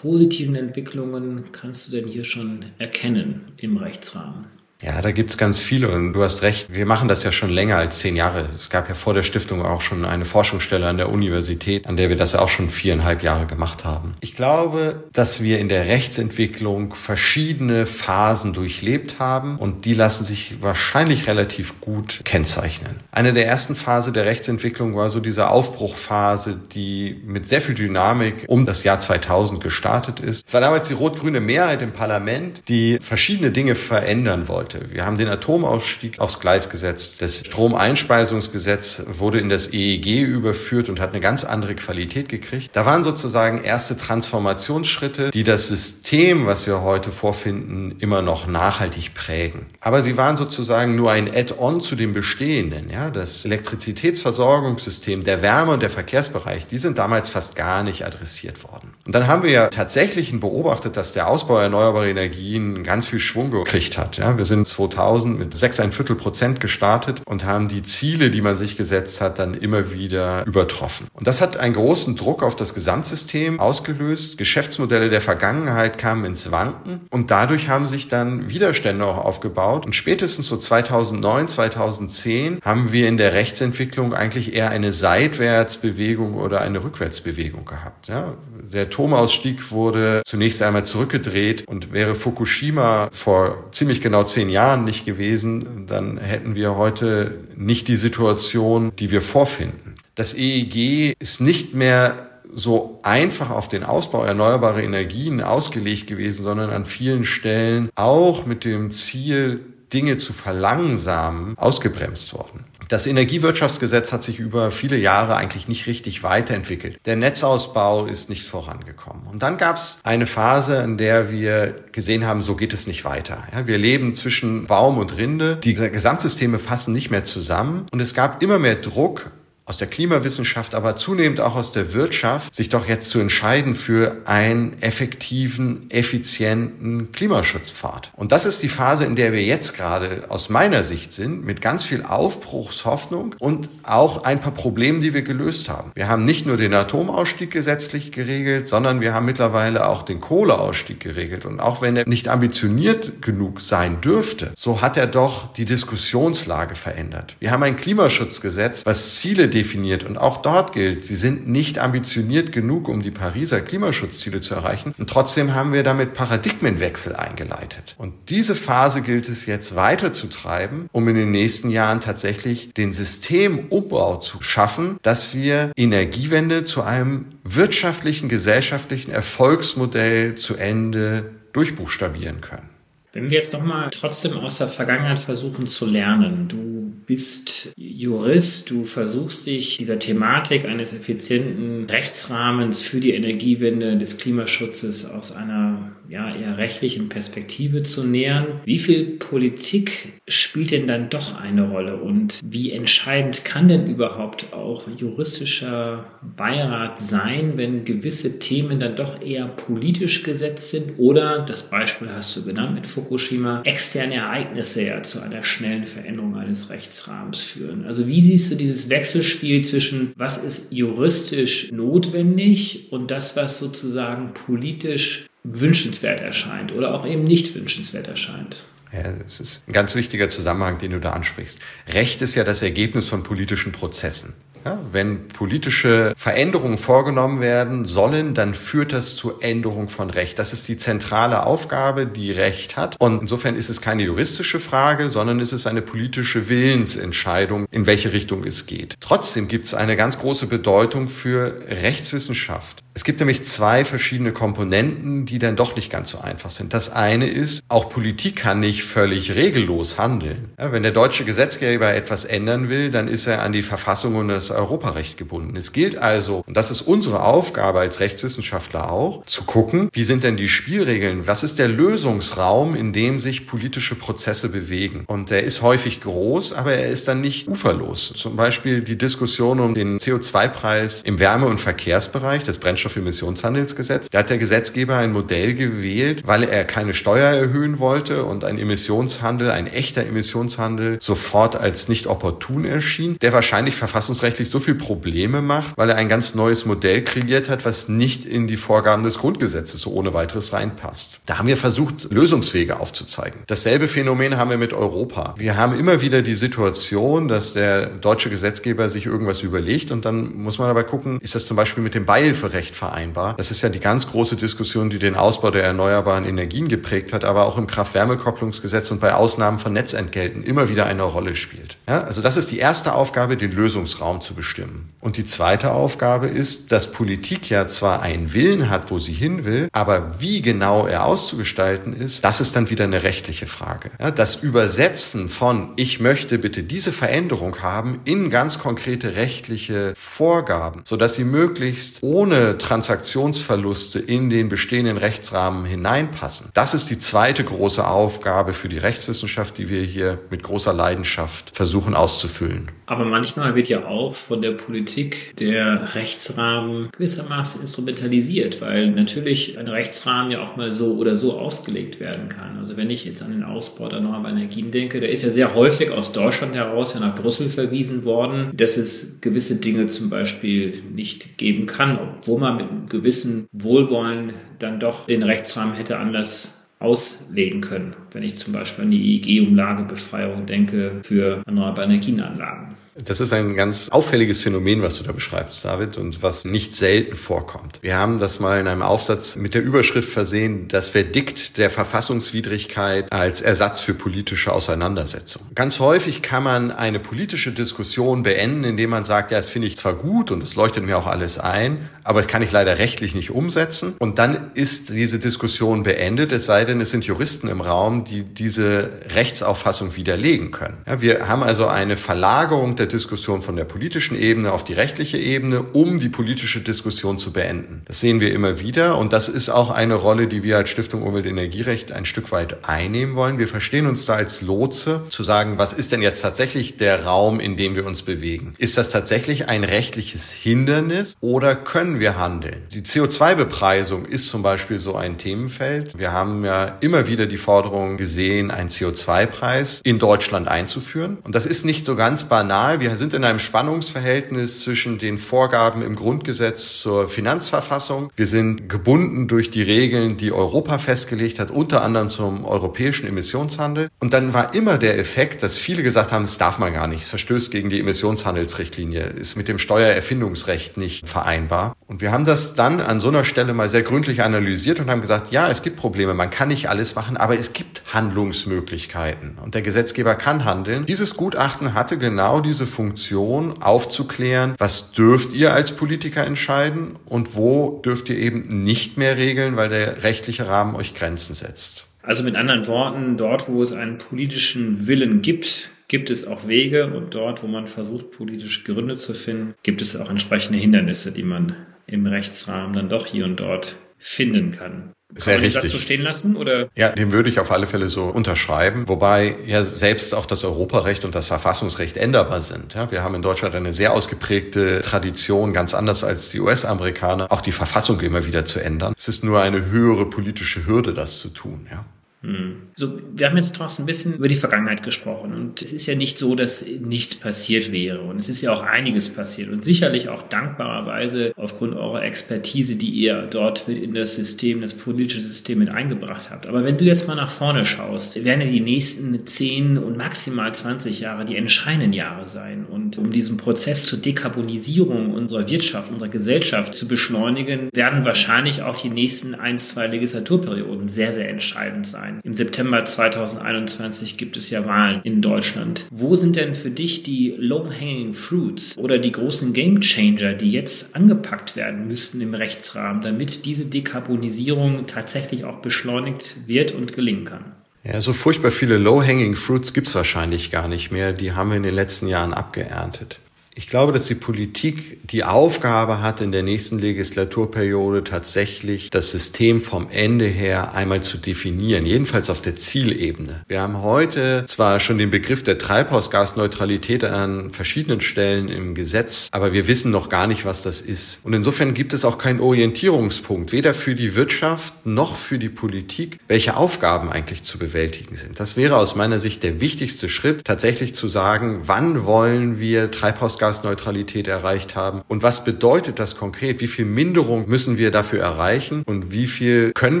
positiven 0.04 0.54
Entwicklungen 0.54 1.50
kannst 1.50 1.88
du 1.88 1.96
denn 1.96 2.06
hier 2.06 2.24
schon 2.24 2.66
erkennen 2.76 3.52
im 3.56 3.78
Rechtsrahmen? 3.78 4.53
Ja, 4.84 5.00
da 5.00 5.12
gibt's 5.12 5.38
ganz 5.38 5.60
viele 5.60 5.88
und 5.88 6.12
du 6.12 6.22
hast 6.22 6.42
recht, 6.42 6.74
wir 6.74 6.84
machen 6.84 7.08
das 7.08 7.22
ja 7.24 7.32
schon 7.32 7.48
länger 7.48 7.78
als 7.78 8.00
zehn 8.00 8.16
Jahre. 8.16 8.44
Es 8.54 8.68
gab 8.68 8.90
ja 8.90 8.94
vor 8.94 9.14
der 9.14 9.22
Stiftung 9.22 9.64
auch 9.64 9.80
schon 9.80 10.04
eine 10.04 10.26
Forschungsstelle 10.26 10.86
an 10.86 10.98
der 10.98 11.08
Universität, 11.08 11.86
an 11.86 11.96
der 11.96 12.10
wir 12.10 12.16
das 12.16 12.32
ja 12.34 12.40
auch 12.40 12.50
schon 12.50 12.68
viereinhalb 12.68 13.22
Jahre 13.22 13.46
gemacht 13.46 13.84
haben. 13.84 14.14
Ich 14.20 14.36
glaube, 14.36 15.04
dass 15.14 15.42
wir 15.42 15.58
in 15.58 15.70
der 15.70 15.86
Rechtsentwicklung 15.86 16.92
verschiedene 16.92 17.86
Phasen 17.86 18.52
durchlebt 18.52 19.18
haben 19.18 19.56
und 19.56 19.86
die 19.86 19.94
lassen 19.94 20.24
sich 20.24 20.56
wahrscheinlich 20.60 21.28
relativ 21.28 21.80
gut 21.80 22.20
kennzeichnen. 22.24 23.00
Eine 23.10 23.32
der 23.32 23.46
ersten 23.46 23.76
Phasen 23.76 24.12
der 24.12 24.26
Rechtsentwicklung 24.26 24.94
war 24.94 25.08
so 25.08 25.20
diese 25.20 25.48
Aufbruchphase, 25.48 26.60
die 26.72 27.22
mit 27.24 27.48
sehr 27.48 27.62
viel 27.62 27.74
Dynamik 27.74 28.44
um 28.48 28.66
das 28.66 28.84
Jahr 28.84 28.98
2000 28.98 29.62
gestartet 29.62 30.20
ist. 30.20 30.46
Es 30.46 30.52
war 30.52 30.60
damals 30.60 30.88
die 30.88 30.94
rot-grüne 30.94 31.40
Mehrheit 31.40 31.80
im 31.80 31.92
Parlament, 31.92 32.60
die 32.68 32.98
verschiedene 33.00 33.50
Dinge 33.50 33.76
verändern 33.76 34.46
wollte. 34.46 34.73
Heute. 34.74 34.92
Wir 34.92 35.04
haben 35.04 35.16
den 35.16 35.28
Atomausstieg 35.28 36.18
aufs 36.18 36.40
Gleis 36.40 36.70
gesetzt. 36.70 37.20
Das 37.20 37.40
Stromeinspeisungsgesetz 37.40 39.04
wurde 39.06 39.38
in 39.38 39.48
das 39.48 39.72
EEG 39.72 40.22
überführt 40.22 40.88
und 40.88 41.00
hat 41.00 41.10
eine 41.10 41.20
ganz 41.20 41.44
andere 41.44 41.74
Qualität 41.74 42.28
gekriegt. 42.28 42.70
Da 42.74 42.86
waren 42.86 43.02
sozusagen 43.02 43.62
erste 43.62 43.96
Transformationsschritte, 43.96 45.30
die 45.30 45.44
das 45.44 45.68
System, 45.68 46.46
was 46.46 46.66
wir 46.66 46.82
heute 46.82 47.12
vorfinden, 47.12 47.96
immer 47.98 48.22
noch 48.22 48.46
nachhaltig 48.46 49.14
prägen. 49.14 49.66
Aber 49.80 50.02
sie 50.02 50.16
waren 50.16 50.36
sozusagen 50.36 50.96
nur 50.96 51.10
ein 51.10 51.32
Add-on 51.32 51.80
zu 51.80 51.96
dem 51.96 52.12
Bestehenden. 52.12 52.90
Ja, 52.90 53.10
das 53.10 53.44
Elektrizitätsversorgungssystem, 53.44 55.24
der 55.24 55.42
Wärme- 55.42 55.72
und 55.72 55.82
der 55.82 55.90
Verkehrsbereich, 55.90 56.66
die 56.66 56.78
sind 56.78 56.98
damals 56.98 57.28
fast 57.28 57.56
gar 57.56 57.82
nicht 57.82 58.04
adressiert 58.04 58.64
worden. 58.64 58.94
Und 59.06 59.14
dann 59.14 59.26
haben 59.26 59.42
wir 59.42 59.50
ja 59.50 59.68
tatsächlich 59.68 60.34
beobachtet, 60.40 60.96
dass 60.96 61.12
der 61.12 61.28
Ausbau 61.28 61.58
erneuerbarer 61.58 62.06
Energien 62.06 62.82
ganz 62.82 63.06
viel 63.06 63.20
Schwung 63.20 63.50
gekriegt 63.50 63.98
hat. 63.98 64.16
Ja, 64.16 64.36
wir 64.36 64.44
sind 64.44 64.63
2000 64.64 65.38
mit 65.38 65.54
6,25 65.54 66.14
Prozent 66.14 66.60
gestartet 66.60 67.22
und 67.24 67.44
haben 67.44 67.68
die 67.68 67.82
Ziele, 67.82 68.30
die 68.30 68.40
man 68.40 68.56
sich 68.56 68.76
gesetzt 68.76 69.20
hat, 69.20 69.38
dann 69.38 69.54
immer 69.54 69.92
wieder 69.92 70.44
übertroffen. 70.46 71.06
Und 71.12 71.26
das 71.26 71.40
hat 71.40 71.56
einen 71.56 71.74
großen 71.74 72.16
Druck 72.16 72.42
auf 72.42 72.56
das 72.56 72.74
Gesamtsystem 72.74 73.60
ausgelöst. 73.60 74.38
Geschäftsmodelle 74.38 75.10
der 75.10 75.20
Vergangenheit 75.20 75.98
kamen 75.98 76.24
ins 76.24 76.50
Wanken 76.50 77.06
und 77.10 77.30
dadurch 77.30 77.68
haben 77.68 77.86
sich 77.88 78.08
dann 78.08 78.48
Widerstände 78.48 79.04
auch 79.04 79.18
aufgebaut. 79.18 79.86
Und 79.86 79.94
spätestens 79.94 80.48
so 80.48 80.56
2009, 80.56 81.48
2010 81.48 82.60
haben 82.62 82.92
wir 82.92 83.08
in 83.08 83.16
der 83.16 83.32
Rechtsentwicklung 83.32 84.14
eigentlich 84.14 84.54
eher 84.54 84.70
eine 84.70 84.92
Seitwärtsbewegung 84.92 86.34
oder 86.34 86.60
eine 86.60 86.82
Rückwärtsbewegung 86.82 87.64
gehabt. 87.64 88.08
Ja, 88.08 88.34
der 88.72 88.84
Atomausstieg 88.84 89.70
wurde 89.70 90.22
zunächst 90.24 90.62
einmal 90.62 90.84
zurückgedreht 90.84 91.66
und 91.66 91.92
wäre 91.92 92.14
Fukushima 92.14 93.08
vor 93.12 93.68
ziemlich 93.72 94.00
genau 94.00 94.24
zehn 94.24 94.48
Jahren 94.48 94.84
nicht 94.84 95.04
gewesen, 95.04 95.86
dann 95.86 96.18
hätten 96.18 96.54
wir 96.54 96.76
heute 96.76 97.38
nicht 97.56 97.88
die 97.88 97.96
Situation, 97.96 98.92
die 98.96 99.10
wir 99.10 99.22
vorfinden. 99.22 99.94
Das 100.14 100.34
EEG 100.34 101.14
ist 101.18 101.40
nicht 101.40 101.74
mehr 101.74 102.30
so 102.54 103.00
einfach 103.02 103.50
auf 103.50 103.68
den 103.68 103.82
Ausbau 103.82 104.24
erneuerbarer 104.24 104.82
Energien 104.82 105.40
ausgelegt 105.40 106.06
gewesen, 106.06 106.44
sondern 106.44 106.70
an 106.70 106.86
vielen 106.86 107.24
Stellen 107.24 107.90
auch 107.96 108.46
mit 108.46 108.64
dem 108.64 108.90
Ziel, 108.90 109.60
Dinge 109.92 110.16
zu 110.16 110.32
verlangsamen, 110.32 111.56
ausgebremst 111.56 112.34
worden. 112.34 112.64
Das 112.88 113.06
Energiewirtschaftsgesetz 113.06 114.12
hat 114.12 114.22
sich 114.22 114.38
über 114.38 114.70
viele 114.70 114.96
Jahre 114.96 115.36
eigentlich 115.36 115.68
nicht 115.68 115.86
richtig 115.86 116.22
weiterentwickelt. 116.22 116.98
Der 117.04 117.16
Netzausbau 117.16 118.06
ist 118.06 118.30
nicht 118.30 118.44
vorangekommen. 118.46 119.26
Und 119.26 119.42
dann 119.42 119.56
gab 119.56 119.76
es 119.76 119.98
eine 120.02 120.26
Phase, 120.26 120.76
in 120.82 120.98
der 120.98 121.30
wir 121.30 121.74
gesehen 121.92 122.26
haben, 122.26 122.42
so 122.42 122.56
geht 122.56 122.72
es 122.72 122.86
nicht 122.86 123.04
weiter. 123.04 123.44
Ja, 123.52 123.66
wir 123.66 123.78
leben 123.78 124.14
zwischen 124.14 124.66
Baum 124.66 124.98
und 124.98 125.16
Rinde. 125.16 125.56
Die 125.56 125.74
Gesamtsysteme 125.74 126.58
fassen 126.58 126.92
nicht 126.92 127.10
mehr 127.10 127.24
zusammen. 127.24 127.86
Und 127.92 128.00
es 128.00 128.14
gab 128.14 128.42
immer 128.42 128.58
mehr 128.58 128.76
Druck 128.76 129.30
aus 129.66 129.78
der 129.78 129.88
Klimawissenschaft, 129.88 130.74
aber 130.74 130.96
zunehmend 130.96 131.40
auch 131.40 131.56
aus 131.56 131.72
der 131.72 131.94
Wirtschaft, 131.94 132.54
sich 132.54 132.68
doch 132.68 132.86
jetzt 132.86 133.08
zu 133.08 133.18
entscheiden 133.18 133.76
für 133.76 134.18
einen 134.26 134.80
effektiven, 134.82 135.90
effizienten 135.90 137.12
Klimaschutzpfad. 137.12 138.10
Und 138.14 138.32
das 138.32 138.44
ist 138.44 138.62
die 138.62 138.68
Phase, 138.68 139.06
in 139.06 139.16
der 139.16 139.32
wir 139.32 139.42
jetzt 139.42 139.74
gerade 139.74 140.24
aus 140.28 140.50
meiner 140.50 140.82
Sicht 140.82 141.12
sind, 141.12 141.46
mit 141.46 141.62
ganz 141.62 141.84
viel 141.84 142.02
Aufbruchshoffnung 142.02 143.34
und 143.38 143.70
auch 143.82 144.24
ein 144.24 144.40
paar 144.40 144.52
Problemen, 144.52 145.00
die 145.00 145.14
wir 145.14 145.22
gelöst 145.22 145.70
haben. 145.70 145.92
Wir 145.94 146.08
haben 146.08 146.26
nicht 146.26 146.46
nur 146.46 146.58
den 146.58 146.74
Atomausstieg 146.74 147.50
gesetzlich 147.50 148.12
geregelt, 148.12 148.68
sondern 148.68 149.00
wir 149.00 149.14
haben 149.14 149.24
mittlerweile 149.24 149.86
auch 149.86 150.02
den 150.02 150.20
Kohleausstieg 150.20 151.00
geregelt. 151.00 151.46
Und 151.46 151.60
auch 151.60 151.80
wenn 151.80 151.96
er 151.96 152.06
nicht 152.06 152.28
ambitioniert 152.28 153.22
genug 153.22 153.62
sein 153.62 154.02
dürfte, 154.02 154.52
so 154.54 154.82
hat 154.82 154.98
er 154.98 155.06
doch 155.06 155.52
die 155.54 155.64
Diskussionslage 155.64 156.74
verändert. 156.74 157.36
Wir 157.40 157.50
haben 157.50 157.62
ein 157.62 157.76
Klimaschutzgesetz, 157.76 158.84
was 158.84 159.16
Ziele 159.16 159.48
definiert. 159.54 160.04
Und 160.04 160.18
auch 160.18 160.42
dort 160.42 160.72
gilt, 160.72 161.04
sie 161.04 161.14
sind 161.14 161.48
nicht 161.48 161.78
ambitioniert 161.78 162.52
genug, 162.52 162.88
um 162.88 163.02
die 163.02 163.10
Pariser 163.10 163.60
Klimaschutzziele 163.60 164.40
zu 164.40 164.54
erreichen. 164.54 164.94
Und 164.98 165.08
trotzdem 165.08 165.54
haben 165.54 165.72
wir 165.72 165.82
damit 165.82 166.12
Paradigmenwechsel 166.12 167.16
eingeleitet. 167.16 167.94
Und 167.96 168.12
diese 168.28 168.54
Phase 168.54 169.02
gilt 169.02 169.28
es 169.28 169.46
jetzt 169.46 169.76
weiterzutreiben, 169.76 170.88
um 170.92 171.08
in 171.08 171.14
den 171.14 171.30
nächsten 171.30 171.70
Jahren 171.70 172.00
tatsächlich 172.00 172.74
den 172.74 172.92
Systemumbau 172.92 174.16
zu 174.16 174.42
schaffen, 174.42 174.98
dass 175.02 175.34
wir 175.34 175.72
Energiewende 175.76 176.64
zu 176.64 176.82
einem 176.82 177.26
wirtschaftlichen, 177.44 178.28
gesellschaftlichen 178.28 179.12
Erfolgsmodell 179.12 180.34
zu 180.34 180.56
Ende 180.56 181.30
durchbuchstabieren 181.52 182.40
können. 182.40 182.73
Wenn 183.14 183.30
wir 183.30 183.38
jetzt 183.38 183.52
nochmal 183.52 183.90
trotzdem 183.92 184.32
aus 184.32 184.58
der 184.58 184.66
Vergangenheit 184.68 185.20
versuchen 185.20 185.68
zu 185.68 185.86
lernen, 185.86 186.48
du 186.48 186.92
bist 187.06 187.72
Jurist, 187.76 188.70
du 188.70 188.84
versuchst 188.84 189.46
dich 189.46 189.76
dieser 189.76 190.00
Thematik 190.00 190.64
eines 190.64 190.92
effizienten 190.94 191.88
Rechtsrahmens 191.88 192.80
für 192.80 192.98
die 192.98 193.12
Energiewende 193.12 193.96
des 193.96 194.18
Klimaschutzes 194.18 195.08
aus 195.08 195.30
einer 195.30 195.92
ja, 196.08 196.34
eher 196.34 196.56
rechtlichen 196.56 197.08
Perspektive 197.08 197.82
zu 197.82 198.04
nähern. 198.04 198.60
Wie 198.64 198.78
viel 198.78 199.16
Politik 199.18 200.12
spielt 200.28 200.70
denn 200.70 200.86
dann 200.86 201.10
doch 201.10 201.38
eine 201.38 201.68
Rolle 201.68 201.96
und 201.96 202.40
wie 202.44 202.72
entscheidend 202.72 203.44
kann 203.44 203.68
denn 203.68 203.86
überhaupt 203.86 204.52
auch 204.52 204.88
juristischer 204.96 206.06
Beirat 206.36 206.98
sein, 206.98 207.52
wenn 207.56 207.84
gewisse 207.84 208.38
Themen 208.38 208.80
dann 208.80 208.96
doch 208.96 209.20
eher 209.22 209.46
politisch 209.48 210.22
gesetzt 210.22 210.70
sind 210.70 210.98
oder, 210.98 211.40
das 211.40 211.70
Beispiel 211.70 212.10
hast 212.10 212.36
du 212.36 212.44
genannt 212.44 212.74
mit 212.74 212.86
Fukushima, 212.86 213.62
externe 213.64 214.14
Ereignisse 214.14 214.84
ja 214.84 215.02
zu 215.02 215.22
einer 215.22 215.42
schnellen 215.42 215.84
Veränderung 215.84 216.36
eines 216.36 216.70
Rechtsrahmens 216.70 217.42
führen? 217.42 217.84
Also 217.86 218.06
wie 218.06 218.20
siehst 218.20 218.52
du 218.52 218.56
dieses 218.56 218.88
Wechselspiel 218.90 219.62
zwischen 219.62 220.12
was 220.16 220.42
ist 220.42 220.72
juristisch 220.72 221.72
notwendig 221.72 222.88
und 222.90 223.10
das, 223.10 223.36
was 223.36 223.58
sozusagen 223.58 224.32
politisch 224.34 225.26
wünschenswert 225.44 226.20
erscheint 226.20 226.72
oder 226.72 226.94
auch 226.94 227.06
eben 227.06 227.24
nicht 227.24 227.54
wünschenswert 227.54 228.08
erscheint. 228.08 228.66
Ja, 228.92 229.12
das 229.12 229.40
ist 229.40 229.64
ein 229.68 229.72
ganz 229.72 229.94
wichtiger 229.94 230.28
Zusammenhang, 230.28 230.78
den 230.78 230.92
du 230.92 231.00
da 231.00 231.10
ansprichst. 231.10 231.60
Recht 231.88 232.22
ist 232.22 232.34
ja 232.34 232.44
das 232.44 232.62
Ergebnis 232.62 233.08
von 233.08 233.22
politischen 233.22 233.72
Prozessen. 233.72 234.34
Ja, 234.64 234.78
wenn 234.92 235.28
politische 235.28 236.14
Veränderungen 236.16 236.78
vorgenommen 236.78 237.42
werden 237.42 237.84
sollen, 237.84 238.32
dann 238.32 238.54
führt 238.54 238.94
das 238.94 239.14
zu 239.14 239.40
Änderung 239.40 239.90
von 239.90 240.08
Recht. 240.08 240.38
Das 240.38 240.54
ist 240.54 240.66
die 240.68 240.78
zentrale 240.78 241.44
Aufgabe, 241.44 242.06
die 242.06 242.32
Recht 242.32 242.78
hat. 242.78 242.96
Und 242.98 243.20
insofern 243.20 243.56
ist 243.56 243.68
es 243.68 243.82
keine 243.82 244.04
juristische 244.04 244.60
Frage, 244.60 245.10
sondern 245.10 245.40
es 245.40 245.52
ist 245.52 245.66
eine 245.66 245.82
politische 245.82 246.48
Willensentscheidung, 246.48 247.66
in 247.70 247.84
welche 247.84 248.14
Richtung 248.14 248.44
es 248.44 248.64
geht. 248.64 248.94
Trotzdem 249.00 249.48
gibt 249.48 249.66
es 249.66 249.74
eine 249.74 249.96
ganz 249.96 250.18
große 250.18 250.46
Bedeutung 250.46 251.08
für 251.10 251.60
Rechtswissenschaft. 251.68 252.83
Es 252.96 253.02
gibt 253.02 253.18
nämlich 253.18 253.42
zwei 253.42 253.84
verschiedene 253.84 254.30
Komponenten, 254.30 255.26
die 255.26 255.40
dann 255.40 255.56
doch 255.56 255.74
nicht 255.74 255.90
ganz 255.90 256.10
so 256.10 256.20
einfach 256.20 256.50
sind. 256.50 256.72
Das 256.72 256.92
eine 256.92 257.26
ist, 257.26 257.64
auch 257.68 257.90
Politik 257.90 258.36
kann 258.36 258.60
nicht 258.60 258.84
völlig 258.84 259.34
regellos 259.34 259.98
handeln. 259.98 260.50
Ja, 260.60 260.70
wenn 260.70 260.84
der 260.84 260.92
deutsche 260.92 261.24
Gesetzgeber 261.24 261.92
etwas 261.92 262.24
ändern 262.24 262.68
will, 262.68 262.92
dann 262.92 263.08
ist 263.08 263.26
er 263.26 263.42
an 263.42 263.52
die 263.52 263.64
Verfassung 263.64 264.14
und 264.14 264.28
das 264.28 264.52
Europarecht 264.52 265.16
gebunden. 265.16 265.56
Es 265.56 265.72
gilt 265.72 265.98
also, 265.98 266.44
und 266.46 266.56
das 266.56 266.70
ist 266.70 266.82
unsere 266.82 267.24
Aufgabe 267.24 267.80
als 267.80 267.98
Rechtswissenschaftler 267.98 268.92
auch, 268.92 269.26
zu 269.26 269.42
gucken, 269.42 269.88
wie 269.92 270.04
sind 270.04 270.22
denn 270.22 270.36
die 270.36 270.48
Spielregeln? 270.48 271.26
Was 271.26 271.42
ist 271.42 271.58
der 271.58 271.66
Lösungsraum, 271.66 272.76
in 272.76 272.92
dem 272.92 273.18
sich 273.18 273.48
politische 273.48 273.96
Prozesse 273.96 274.50
bewegen? 274.50 275.02
Und 275.08 275.30
der 275.30 275.42
ist 275.42 275.62
häufig 275.62 276.00
groß, 276.00 276.52
aber 276.52 276.74
er 276.74 276.90
ist 276.90 277.08
dann 277.08 277.20
nicht 277.20 277.48
uferlos. 277.48 278.12
Zum 278.14 278.36
Beispiel 278.36 278.82
die 278.82 278.96
Diskussion 278.96 279.58
um 279.58 279.74
den 279.74 279.98
CO2-Preis 279.98 281.02
im 281.02 281.18
Wärme- 281.18 281.46
und 281.46 281.60
Verkehrsbereich, 281.60 282.44
das 282.44 282.58
Brennstoff 282.58 282.83
Brennstoffemissionshandelsgesetz. 282.84 284.08
Da 284.10 284.20
hat 284.20 284.30
der 284.30 284.38
Gesetzgeber 284.38 284.96
ein 284.96 285.12
Modell 285.12 285.54
gewählt, 285.54 286.22
weil 286.24 286.44
er 286.44 286.64
keine 286.64 286.94
Steuer 286.94 287.30
erhöhen 287.30 287.78
wollte 287.78 288.24
und 288.24 288.44
ein 288.44 288.58
Emissionshandel, 288.58 289.50
ein 289.50 289.66
echter 289.66 290.06
Emissionshandel 290.06 290.98
sofort 291.00 291.56
als 291.56 291.88
nicht 291.88 292.06
opportun 292.06 292.64
erschien, 292.64 293.18
der 293.20 293.32
wahrscheinlich 293.32 293.76
verfassungsrechtlich 293.76 294.50
so 294.50 294.58
viel 294.58 294.74
Probleme 294.74 295.40
macht, 295.40 295.76
weil 295.76 295.90
er 295.90 295.96
ein 295.96 296.08
ganz 296.08 296.34
neues 296.34 296.66
Modell 296.66 297.02
kreiert 297.02 297.48
hat, 297.48 297.64
was 297.64 297.88
nicht 297.88 298.24
in 298.24 298.46
die 298.46 298.56
Vorgaben 298.56 299.04
des 299.04 299.18
Grundgesetzes 299.18 299.80
so 299.80 299.92
ohne 299.92 300.14
weiteres 300.14 300.52
reinpasst. 300.52 301.20
Da 301.26 301.38
haben 301.38 301.48
wir 301.48 301.56
versucht, 301.56 302.08
Lösungswege 302.10 302.80
aufzuzeigen. 302.80 303.40
Dasselbe 303.46 303.88
Phänomen 303.88 304.36
haben 304.36 304.50
wir 304.50 304.58
mit 304.58 304.72
Europa. 304.72 305.34
Wir 305.38 305.56
haben 305.56 305.78
immer 305.78 306.00
wieder 306.00 306.22
die 306.22 306.34
Situation, 306.34 307.28
dass 307.28 307.54
der 307.54 307.86
deutsche 307.86 308.30
Gesetzgeber 308.30 308.88
sich 308.88 309.06
irgendwas 309.06 309.42
überlegt 309.42 309.90
und 309.90 310.04
dann 310.04 310.36
muss 310.36 310.58
man 310.58 310.68
aber 310.68 310.84
gucken, 310.84 311.18
ist 311.20 311.34
das 311.34 311.46
zum 311.46 311.56
Beispiel 311.56 311.82
mit 311.82 311.94
dem 311.94 312.04
Beihilferecht 312.04 312.73
Recht 312.74 312.84
vereinbar? 312.84 313.34
Das 313.36 313.50
ist 313.50 313.62
ja 313.62 313.68
die 313.68 313.80
ganz 313.80 314.08
große 314.08 314.36
Diskussion, 314.36 314.90
die 314.90 314.98
den 314.98 315.14
Ausbau 315.14 315.50
der 315.50 315.64
erneuerbaren 315.64 316.24
Energien 316.24 316.68
geprägt 316.68 317.12
hat, 317.12 317.24
aber 317.24 317.46
auch 317.46 317.56
im 317.56 317.66
Kraft-Wärme-Kopplungsgesetz 317.66 318.90
und 318.90 319.00
bei 319.00 319.14
Ausnahmen 319.14 319.58
von 319.58 319.72
Netzentgelten 319.72 320.42
immer 320.42 320.68
wieder 320.68 320.86
eine 320.86 321.02
Rolle 321.02 321.34
spielt. 321.34 321.76
Ja, 321.88 322.02
also 322.02 322.20
das 322.20 322.36
ist 322.36 322.50
die 322.50 322.58
erste 322.58 322.94
Aufgabe, 322.94 323.36
den 323.36 323.52
Lösungsraum 323.52 324.20
zu 324.20 324.34
bestimmen. 324.34 324.90
Und 325.00 325.16
die 325.16 325.24
zweite 325.24 325.72
Aufgabe 325.72 326.26
ist, 326.26 326.72
dass 326.72 326.90
Politik 326.90 327.48
ja 327.50 327.66
zwar 327.66 328.02
einen 328.02 328.32
Willen 328.32 328.70
hat, 328.70 328.90
wo 328.90 328.98
sie 328.98 329.12
hin 329.12 329.44
will, 329.44 329.68
aber 329.72 330.20
wie 330.20 330.42
genau 330.42 330.86
er 330.86 331.04
auszugestalten 331.04 331.94
ist, 331.94 332.24
das 332.24 332.40
ist 332.40 332.56
dann 332.56 332.70
wieder 332.70 332.84
eine 332.84 333.02
rechtliche 333.02 333.46
Frage. 333.46 333.90
Ja, 334.00 334.10
das 334.10 334.36
Übersetzen 334.36 335.28
von 335.28 335.72
ich 335.76 336.00
möchte 336.00 336.38
bitte 336.38 336.62
diese 336.62 336.92
Veränderung 336.92 337.62
haben 337.62 338.00
in 338.04 338.30
ganz 338.30 338.58
konkrete 338.58 339.16
rechtliche 339.16 339.92
Vorgaben, 339.96 340.82
sodass 340.84 341.14
sie 341.14 341.24
möglichst 341.24 342.02
ohne 342.02 342.58
Transaktionsverluste 342.64 343.98
in 343.98 344.30
den 344.30 344.48
bestehenden 344.48 344.96
Rechtsrahmen 344.96 345.66
hineinpassen. 345.66 346.48
Das 346.54 346.72
ist 346.72 346.88
die 346.88 346.96
zweite 346.96 347.44
große 347.44 347.86
Aufgabe 347.86 348.54
für 348.54 348.70
die 348.70 348.78
Rechtswissenschaft, 348.78 349.58
die 349.58 349.68
wir 349.68 349.82
hier 349.82 350.18
mit 350.30 350.42
großer 350.42 350.72
Leidenschaft 350.72 351.54
versuchen 351.54 351.94
auszufüllen. 351.94 352.70
Aber 352.86 353.04
manchmal 353.04 353.54
wird 353.54 353.68
ja 353.68 353.86
auch 353.86 354.14
von 354.14 354.42
der 354.42 354.52
Politik 354.52 355.34
der 355.38 355.94
Rechtsrahmen 355.94 356.90
gewissermaßen 356.92 357.60
instrumentalisiert, 357.60 358.60
weil 358.60 358.90
natürlich 358.90 359.58
ein 359.58 359.68
Rechtsrahmen 359.68 360.30
ja 360.30 360.42
auch 360.42 360.56
mal 360.56 360.70
so 360.70 360.94
oder 360.94 361.16
so 361.16 361.38
ausgelegt 361.38 362.00
werden 362.00 362.28
kann. 362.28 362.58
Also 362.58 362.76
wenn 362.76 362.90
ich 362.90 363.04
jetzt 363.04 363.22
an 363.22 363.30
den 363.30 363.42
Ausbau 363.42 363.88
der 363.88 363.98
erneuerbaren 363.98 364.36
Energien 364.36 364.70
denke, 364.70 365.00
der 365.00 365.10
ist 365.10 365.22
ja 365.22 365.30
sehr 365.30 365.54
häufig 365.54 365.90
aus 365.90 366.12
Deutschland 366.12 366.54
heraus 366.54 366.94
ja 366.94 367.00
nach 367.00 367.14
Brüssel 367.14 367.48
verwiesen 367.48 368.04
worden, 368.04 368.50
dass 368.54 368.76
es 368.76 369.20
gewisse 369.20 369.56
Dinge 369.56 369.86
zum 369.86 370.10
Beispiel 370.10 370.82
nicht 370.94 371.38
geben 371.38 371.66
kann, 371.66 371.98
obwohl 371.98 372.40
man 372.40 372.56
mit 372.56 372.70
einem 372.70 372.88
gewissen 372.88 373.46
Wohlwollen 373.52 374.34
dann 374.58 374.80
doch 374.80 375.06
den 375.06 375.22
Rechtsrahmen 375.22 375.74
hätte 375.74 375.98
anders 375.98 376.54
auslegen 376.78 377.60
können, 377.60 377.96
wenn 378.14 378.22
ich 378.22 378.36
zum 378.36 378.52
Beispiel 378.52 378.84
an 378.84 378.90
die 378.90 379.16
EEG-Umlagebefreiung 379.16 380.46
denke 380.46 381.00
für 381.02 381.42
erneuerbare 381.46 381.86
Energienanlagen. 381.86 382.74
Das 382.96 383.20
ist 383.20 383.32
ein 383.32 383.56
ganz 383.56 383.88
auffälliges 383.88 384.40
Phänomen, 384.40 384.80
was 384.82 384.98
du 384.98 385.04
da 385.04 385.10
beschreibst, 385.10 385.64
David, 385.64 385.98
und 385.98 386.22
was 386.22 386.44
nicht 386.44 386.74
selten 386.74 387.16
vorkommt. 387.16 387.80
Wir 387.82 387.96
haben 387.96 388.20
das 388.20 388.38
mal 388.38 388.60
in 388.60 388.68
einem 388.68 388.82
Aufsatz 388.82 389.36
mit 389.36 389.54
der 389.54 389.64
Überschrift 389.64 390.08
versehen, 390.08 390.68
das 390.68 390.90
Verdikt 390.90 391.58
der 391.58 391.70
Verfassungswidrigkeit 391.70 393.10
als 393.10 393.40
Ersatz 393.40 393.80
für 393.80 393.94
politische 393.94 394.52
Auseinandersetzung. 394.52 395.42
Ganz 395.56 395.80
häufig 395.80 396.22
kann 396.22 396.44
man 396.44 396.70
eine 396.70 397.00
politische 397.00 397.50
Diskussion 397.50 398.22
beenden, 398.22 398.62
indem 398.62 398.90
man 398.90 399.02
sagt, 399.02 399.32
ja, 399.32 399.38
das 399.38 399.48
finde 399.48 399.66
ich 399.66 399.76
zwar 399.76 399.94
gut 399.94 400.30
und 400.30 400.42
es 400.44 400.54
leuchtet 400.54 400.86
mir 400.86 400.96
auch 400.96 401.08
alles 401.08 401.40
ein, 401.40 401.88
aber 402.04 402.22
das 402.22 402.30
kann 402.30 402.42
ich 402.42 402.52
leider 402.52 402.78
rechtlich 402.78 403.16
nicht 403.16 403.30
umsetzen. 403.30 403.94
Und 403.98 404.20
dann 404.20 404.52
ist 404.54 404.90
diese 404.90 405.18
Diskussion 405.18 405.82
beendet, 405.82 406.30
es 406.30 406.46
sei 406.46 406.64
denn, 406.64 406.80
es 406.80 406.92
sind 406.92 407.04
Juristen 407.04 407.48
im 407.48 407.60
Raum, 407.60 408.03
die 408.04 408.22
diese 408.22 408.90
Rechtsauffassung 409.14 409.96
widerlegen 409.96 410.50
können. 410.50 410.78
Ja, 410.86 411.00
wir 411.00 411.28
haben 411.28 411.42
also 411.42 411.66
eine 411.66 411.96
Verlagerung 411.96 412.76
der 412.76 412.86
Diskussion 412.86 413.42
von 413.42 413.56
der 413.56 413.64
politischen 413.64 414.16
Ebene 414.16 414.52
auf 414.52 414.64
die 414.64 414.72
rechtliche 414.72 415.18
Ebene, 415.18 415.62
um 415.72 415.98
die 415.98 416.08
politische 416.08 416.60
Diskussion 416.60 417.18
zu 417.18 417.32
beenden. 417.32 417.82
Das 417.86 418.00
sehen 418.00 418.20
wir 418.20 418.32
immer 418.32 418.60
wieder 418.60 418.98
und 418.98 419.12
das 419.12 419.28
ist 419.28 419.48
auch 419.48 419.70
eine 419.70 419.94
Rolle, 419.94 420.26
die 420.26 420.42
wir 420.42 420.56
als 420.56 420.70
Stiftung 420.70 421.02
Umwelt 421.02 421.26
Energierecht 421.26 421.92
ein 421.92 422.06
Stück 422.06 422.32
weit 422.32 422.68
einnehmen 422.68 423.16
wollen. 423.16 423.38
Wir 423.38 423.48
verstehen 423.48 423.86
uns 423.86 424.06
da 424.06 424.14
als 424.14 424.40
Lotse, 424.42 425.02
zu 425.08 425.22
sagen, 425.22 425.58
was 425.58 425.72
ist 425.72 425.92
denn 425.92 426.02
jetzt 426.02 426.20
tatsächlich 426.20 426.76
der 426.76 427.04
Raum, 427.04 427.40
in 427.40 427.56
dem 427.56 427.74
wir 427.74 427.86
uns 427.86 428.02
bewegen? 428.02 428.54
Ist 428.58 428.78
das 428.78 428.90
tatsächlich 428.90 429.48
ein 429.48 429.64
rechtliches 429.64 430.32
Hindernis 430.32 431.16
oder 431.20 431.54
können 431.54 432.00
wir 432.00 432.18
handeln? 432.18 432.62
Die 432.72 432.82
CO2-Bepreisung 432.82 434.04
ist 434.04 434.28
zum 434.28 434.42
Beispiel 434.42 434.78
so 434.78 434.94
ein 434.96 435.18
Themenfeld. 435.18 435.96
Wir 435.98 436.12
haben 436.12 436.44
ja 436.44 436.76
immer 436.80 437.06
wieder 437.06 437.26
die 437.26 437.36
Forderung 437.36 437.93
gesehen, 437.96 438.50
einen 438.50 438.68
CO2-Preis 438.68 439.80
in 439.84 439.98
Deutschland 439.98 440.48
einzuführen. 440.48 441.18
Und 441.22 441.34
das 441.34 441.46
ist 441.46 441.64
nicht 441.64 441.84
so 441.84 441.96
ganz 441.96 442.24
banal, 442.24 442.80
wir 442.80 442.96
sind 442.96 443.14
in 443.14 443.24
einem 443.24 443.38
Spannungsverhältnis 443.38 444.62
zwischen 444.64 444.98
den 444.98 445.18
Vorgaben 445.18 445.82
im 445.82 445.96
Grundgesetz 445.96 446.78
zur 446.78 447.08
Finanzverfassung. 447.08 448.10
Wir 448.16 448.26
sind 448.26 448.68
gebunden 448.68 449.28
durch 449.28 449.50
die 449.50 449.62
Regeln, 449.62 450.16
die 450.16 450.32
Europa 450.32 450.78
festgelegt 450.78 451.38
hat, 451.38 451.50
unter 451.50 451.82
anderem 451.82 452.10
zum 452.10 452.44
europäischen 452.44 453.06
Emissionshandel. 453.06 453.88
Und 454.00 454.12
dann 454.12 454.34
war 454.34 454.54
immer 454.54 454.78
der 454.78 454.98
Effekt, 454.98 455.42
dass 455.42 455.58
viele 455.58 455.82
gesagt 455.82 456.12
haben, 456.12 456.24
das 456.24 456.38
darf 456.38 456.58
man 456.58 456.72
gar 456.72 456.86
nicht, 456.86 457.02
es 457.02 457.08
verstößt 457.08 457.50
gegen 457.50 457.70
die 457.70 457.80
Emissionshandelsrichtlinie, 457.80 459.02
ist 459.04 459.36
mit 459.36 459.48
dem 459.48 459.58
Steuererfindungsrecht 459.58 460.76
nicht 460.76 461.08
vereinbar. 461.08 461.74
Und 461.94 462.00
wir 462.00 462.10
haben 462.10 462.24
das 462.24 462.54
dann 462.54 462.80
an 462.80 462.98
so 462.98 463.06
einer 463.06 463.22
Stelle 463.22 463.54
mal 463.54 463.68
sehr 463.68 463.82
gründlich 463.82 464.20
analysiert 464.24 464.80
und 464.80 464.90
haben 464.90 465.00
gesagt, 465.00 465.30
ja, 465.30 465.48
es 465.48 465.62
gibt 465.62 465.76
Probleme, 465.76 466.12
man 466.12 466.28
kann 466.28 466.48
nicht 466.48 466.68
alles 466.68 466.96
machen, 466.96 467.16
aber 467.16 467.38
es 467.38 467.52
gibt 467.52 467.82
Handlungsmöglichkeiten 467.94 469.38
und 469.40 469.54
der 469.54 469.62
Gesetzgeber 469.62 470.16
kann 470.16 470.44
handeln. 470.44 470.86
Dieses 470.86 471.16
Gutachten 471.16 471.72
hatte 471.72 471.96
genau 471.96 472.40
diese 472.40 472.66
Funktion 472.66 473.62
aufzuklären, 473.62 474.56
was 474.58 474.90
dürft 474.90 475.34
ihr 475.34 475.54
als 475.54 475.70
Politiker 475.70 476.26
entscheiden 476.26 476.96
und 477.06 477.36
wo 477.36 477.80
dürft 477.84 478.08
ihr 478.08 478.18
eben 478.18 478.62
nicht 478.62 478.98
mehr 478.98 479.16
regeln, 479.16 479.54
weil 479.54 479.68
der 479.68 480.02
rechtliche 480.02 480.48
Rahmen 480.48 480.74
euch 480.74 480.94
Grenzen 480.94 481.34
setzt. 481.34 481.86
Also 482.02 482.24
mit 482.24 482.34
anderen 482.34 482.66
Worten, 482.66 483.16
dort, 483.16 483.48
wo 483.48 483.62
es 483.62 483.72
einen 483.72 483.98
politischen 483.98 484.88
Willen 484.88 485.22
gibt, 485.22 485.70
gibt 485.86 486.10
es 486.10 486.26
auch 486.26 486.48
Wege 486.48 486.92
und 486.92 487.14
dort, 487.14 487.44
wo 487.44 487.46
man 487.46 487.68
versucht, 487.68 488.10
politische 488.10 488.64
Gründe 488.64 488.96
zu 488.96 489.14
finden, 489.14 489.54
gibt 489.62 489.80
es 489.80 489.94
auch 489.94 490.10
entsprechende 490.10 490.58
Hindernisse, 490.58 491.12
die 491.12 491.22
man 491.22 491.54
im 491.86 492.06
Rechtsrahmen 492.06 492.74
dann 492.74 492.88
doch 492.88 493.06
hier 493.06 493.24
und 493.24 493.36
dort 493.36 493.78
finden 493.98 494.52
kann. 494.52 494.92
Sehr 495.16 495.40
richtig. 495.40 495.62
Das 495.62 495.70
so 495.70 495.78
stehen 495.78 496.02
lassen 496.02 496.36
oder? 496.36 496.68
Ja, 496.74 496.88
dem 496.90 497.12
würde 497.12 497.28
ich 497.28 497.38
auf 497.38 497.52
alle 497.52 497.66
Fälle 497.66 497.88
so 497.88 498.04
unterschreiben, 498.06 498.88
wobei 498.88 499.36
ja 499.46 499.62
selbst 499.62 500.14
auch 500.14 500.26
das 500.26 500.44
Europarecht 500.44 501.04
und 501.04 501.14
das 501.14 501.26
Verfassungsrecht 501.26 501.96
änderbar 501.96 502.40
sind. 502.40 502.74
Ja, 502.74 502.90
wir 502.90 503.02
haben 503.02 503.14
in 503.14 503.22
Deutschland 503.22 503.54
eine 503.54 503.72
sehr 503.72 503.92
ausgeprägte 503.92 504.80
Tradition, 504.80 505.52
ganz 505.52 505.72
anders 505.72 506.02
als 506.02 506.30
die 506.30 506.40
US-Amerikaner, 506.40 507.30
auch 507.30 507.42
die 507.42 507.52
Verfassung 507.52 508.00
immer 508.00 508.26
wieder 508.26 508.44
zu 508.44 508.60
ändern. 508.60 508.92
Es 508.96 509.06
ist 509.06 509.22
nur 509.22 509.40
eine 509.40 509.66
höhere 509.66 510.06
politische 510.06 510.66
Hürde, 510.66 510.92
das 510.92 511.20
zu 511.20 511.28
tun. 511.28 511.66
Ja. 511.70 511.84
Hm. 512.24 512.68
So, 512.74 512.98
wir 513.14 513.28
haben 513.28 513.36
jetzt 513.36 513.54
trotzdem 513.54 513.84
ein 513.84 513.86
bisschen 513.86 514.14
über 514.14 514.28
die 514.28 514.34
Vergangenheit 514.34 514.82
gesprochen 514.82 515.34
und 515.34 515.60
es 515.60 515.74
ist 515.74 515.86
ja 515.86 515.94
nicht 515.94 516.16
so, 516.16 516.34
dass 516.34 516.64
nichts 516.66 517.14
passiert 517.14 517.70
wäre 517.70 518.00
und 518.00 518.16
es 518.16 518.30
ist 518.30 518.40
ja 518.40 518.50
auch 518.50 518.62
einiges 518.62 519.10
passiert 519.10 519.50
und 519.50 519.62
sicherlich 519.62 520.08
auch 520.08 520.22
dankbarerweise 520.22 521.34
aufgrund 521.36 521.74
eurer 521.74 522.02
Expertise, 522.02 522.76
die 522.76 522.88
ihr 522.88 523.28
dort 523.30 523.68
mit 523.68 523.76
in 523.76 523.92
das 523.92 524.16
System, 524.16 524.62
das 524.62 524.72
politische 524.72 525.20
System 525.20 525.58
mit 525.58 525.68
eingebracht 525.68 526.30
habt. 526.30 526.46
Aber 526.46 526.64
wenn 526.64 526.78
du 526.78 526.84
jetzt 526.84 527.06
mal 527.06 527.14
nach 527.14 527.28
vorne 527.28 527.66
schaust, 527.66 528.16
werden 528.24 528.40
ja 528.40 528.46
die 528.46 528.60
nächsten 528.60 529.26
10 529.26 529.76
und 529.76 529.98
maximal 529.98 530.54
20 530.54 531.00
Jahre 531.00 531.26
die 531.26 531.36
entscheidenden 531.36 531.92
Jahre 531.92 532.24
sein 532.24 532.64
und 532.64 532.96
um 532.96 533.10
diesen 533.10 533.36
Prozess 533.36 533.84
zur 533.84 533.98
Dekarbonisierung 533.98 535.12
unserer 535.12 535.46
Wirtschaft, 535.50 535.92
unserer 535.92 536.08
Gesellschaft 536.08 536.74
zu 536.74 536.88
beschleunigen, 536.88 537.68
werden 537.74 538.06
wahrscheinlich 538.06 538.62
auch 538.62 538.80
die 538.80 538.88
nächsten 538.88 539.34
ein, 539.34 539.58
zwei 539.58 539.88
Legislaturperioden 539.88 540.88
sehr, 540.88 541.12
sehr 541.12 541.28
entscheidend 541.28 541.86
sein 541.86 542.13
sein. 542.14 542.20
Im 542.24 542.36
September 542.36 542.84
2021 542.84 544.16
gibt 544.16 544.36
es 544.36 544.50
ja 544.50 544.64
Wahlen 544.66 545.00
in 545.04 545.20
Deutschland. 545.20 545.86
Wo 545.90 546.14
sind 546.14 546.36
denn 546.36 546.54
für 546.54 546.70
dich 546.70 547.02
die 547.02 547.34
low-hanging 547.36 548.14
fruits 548.14 548.76
oder 548.78 548.98
die 548.98 549.12
großen 549.12 549.52
Game 549.52 549.80
Changer, 549.80 550.34
die 550.34 550.50
jetzt 550.50 550.94
angepackt 550.94 551.56
werden 551.56 551.86
müssten 551.86 552.20
im 552.20 552.34
Rechtsrahmen, 552.34 553.02
damit 553.02 553.44
diese 553.44 553.66
Dekarbonisierung 553.66 554.86
tatsächlich 554.86 555.44
auch 555.44 555.58
beschleunigt 555.58 556.36
wird 556.46 556.72
und 556.72 556.92
gelingen 556.92 557.24
kann? 557.24 557.44
Ja, 557.84 558.00
so 558.00 558.14
furchtbar 558.14 558.50
viele 558.50 558.78
Low-Hanging 558.78 559.36
Fruits 559.36 559.74
gibt's 559.74 559.94
wahrscheinlich 559.94 560.50
gar 560.50 560.68
nicht 560.68 560.90
mehr. 560.90 561.12
Die 561.12 561.32
haben 561.32 561.50
wir 561.50 561.58
in 561.58 561.62
den 561.62 561.74
letzten 561.74 562.08
Jahren 562.08 562.32
abgeerntet. 562.32 563.20
Ich 563.56 563.68
glaube, 563.68 563.92
dass 563.92 564.06
die 564.06 564.16
Politik 564.16 565.06
die 565.08 565.22
Aufgabe 565.22 566.02
hat, 566.02 566.20
in 566.20 566.32
der 566.32 566.42
nächsten 566.42 566.80
Legislaturperiode 566.80 568.02
tatsächlich 568.02 568.90
das 568.90 569.12
System 569.12 569.60
vom 569.60 569.88
Ende 569.90 570.26
her 570.26 570.74
einmal 570.74 571.02
zu 571.02 571.18
definieren, 571.18 571.86
jedenfalls 571.86 572.30
auf 572.30 572.40
der 572.40 572.56
Zielebene. 572.56 573.44
Wir 573.46 573.60
haben 573.60 573.80
heute 573.80 574.44
zwar 574.46 574.80
schon 574.80 574.98
den 574.98 575.10
Begriff 575.10 575.44
der 575.44 575.58
Treibhausgasneutralität 575.58 577.04
an 577.04 577.52
verschiedenen 577.52 578.00
Stellen 578.00 578.48
im 578.48 578.74
Gesetz, 578.74 579.28
aber 579.30 579.52
wir 579.52 579.68
wissen 579.68 579.92
noch 579.92 580.08
gar 580.08 580.26
nicht, 580.26 580.44
was 580.44 580.62
das 580.62 580.80
ist. 580.80 581.20
Und 581.22 581.32
insofern 581.32 581.74
gibt 581.74 581.92
es 581.92 582.04
auch 582.04 582.18
keinen 582.18 582.40
Orientierungspunkt, 582.40 583.52
weder 583.52 583.72
für 583.72 583.94
die 583.94 584.16
Wirtschaft 584.16 584.84
noch 584.84 585.16
für 585.16 585.38
die 585.38 585.48
Politik, 585.48 586.18
welche 586.26 586.56
Aufgaben 586.56 587.08
eigentlich 587.08 587.44
zu 587.44 587.58
bewältigen 587.58 588.16
sind. 588.16 588.40
Das 588.40 588.56
wäre 588.56 588.78
aus 588.78 588.96
meiner 588.96 589.20
Sicht 589.20 589.44
der 589.44 589.60
wichtigste 589.60 590.08
Schritt, 590.08 590.44
tatsächlich 590.44 590.92
zu 590.92 591.06
sagen, 591.06 591.60
wann 591.66 592.04
wollen 592.04 592.58
wir 592.58 592.90
Treibhausgasneutralität 592.90 593.43
Treibhausgasneutralität 593.44 594.28
erreicht 594.28 594.74
haben. 594.74 595.02
Und 595.08 595.22
was 595.22 595.44
bedeutet 595.44 595.98
das 595.98 596.16
konkret? 596.16 596.60
Wie 596.60 596.66
viel 596.66 596.84
Minderung 596.84 597.48
müssen 597.48 597.78
wir 597.78 597.90
dafür 597.90 598.22
erreichen? 598.22 598.82
Und 598.86 599.12
wie 599.12 599.26
viel 599.26 599.72
können 599.72 600.00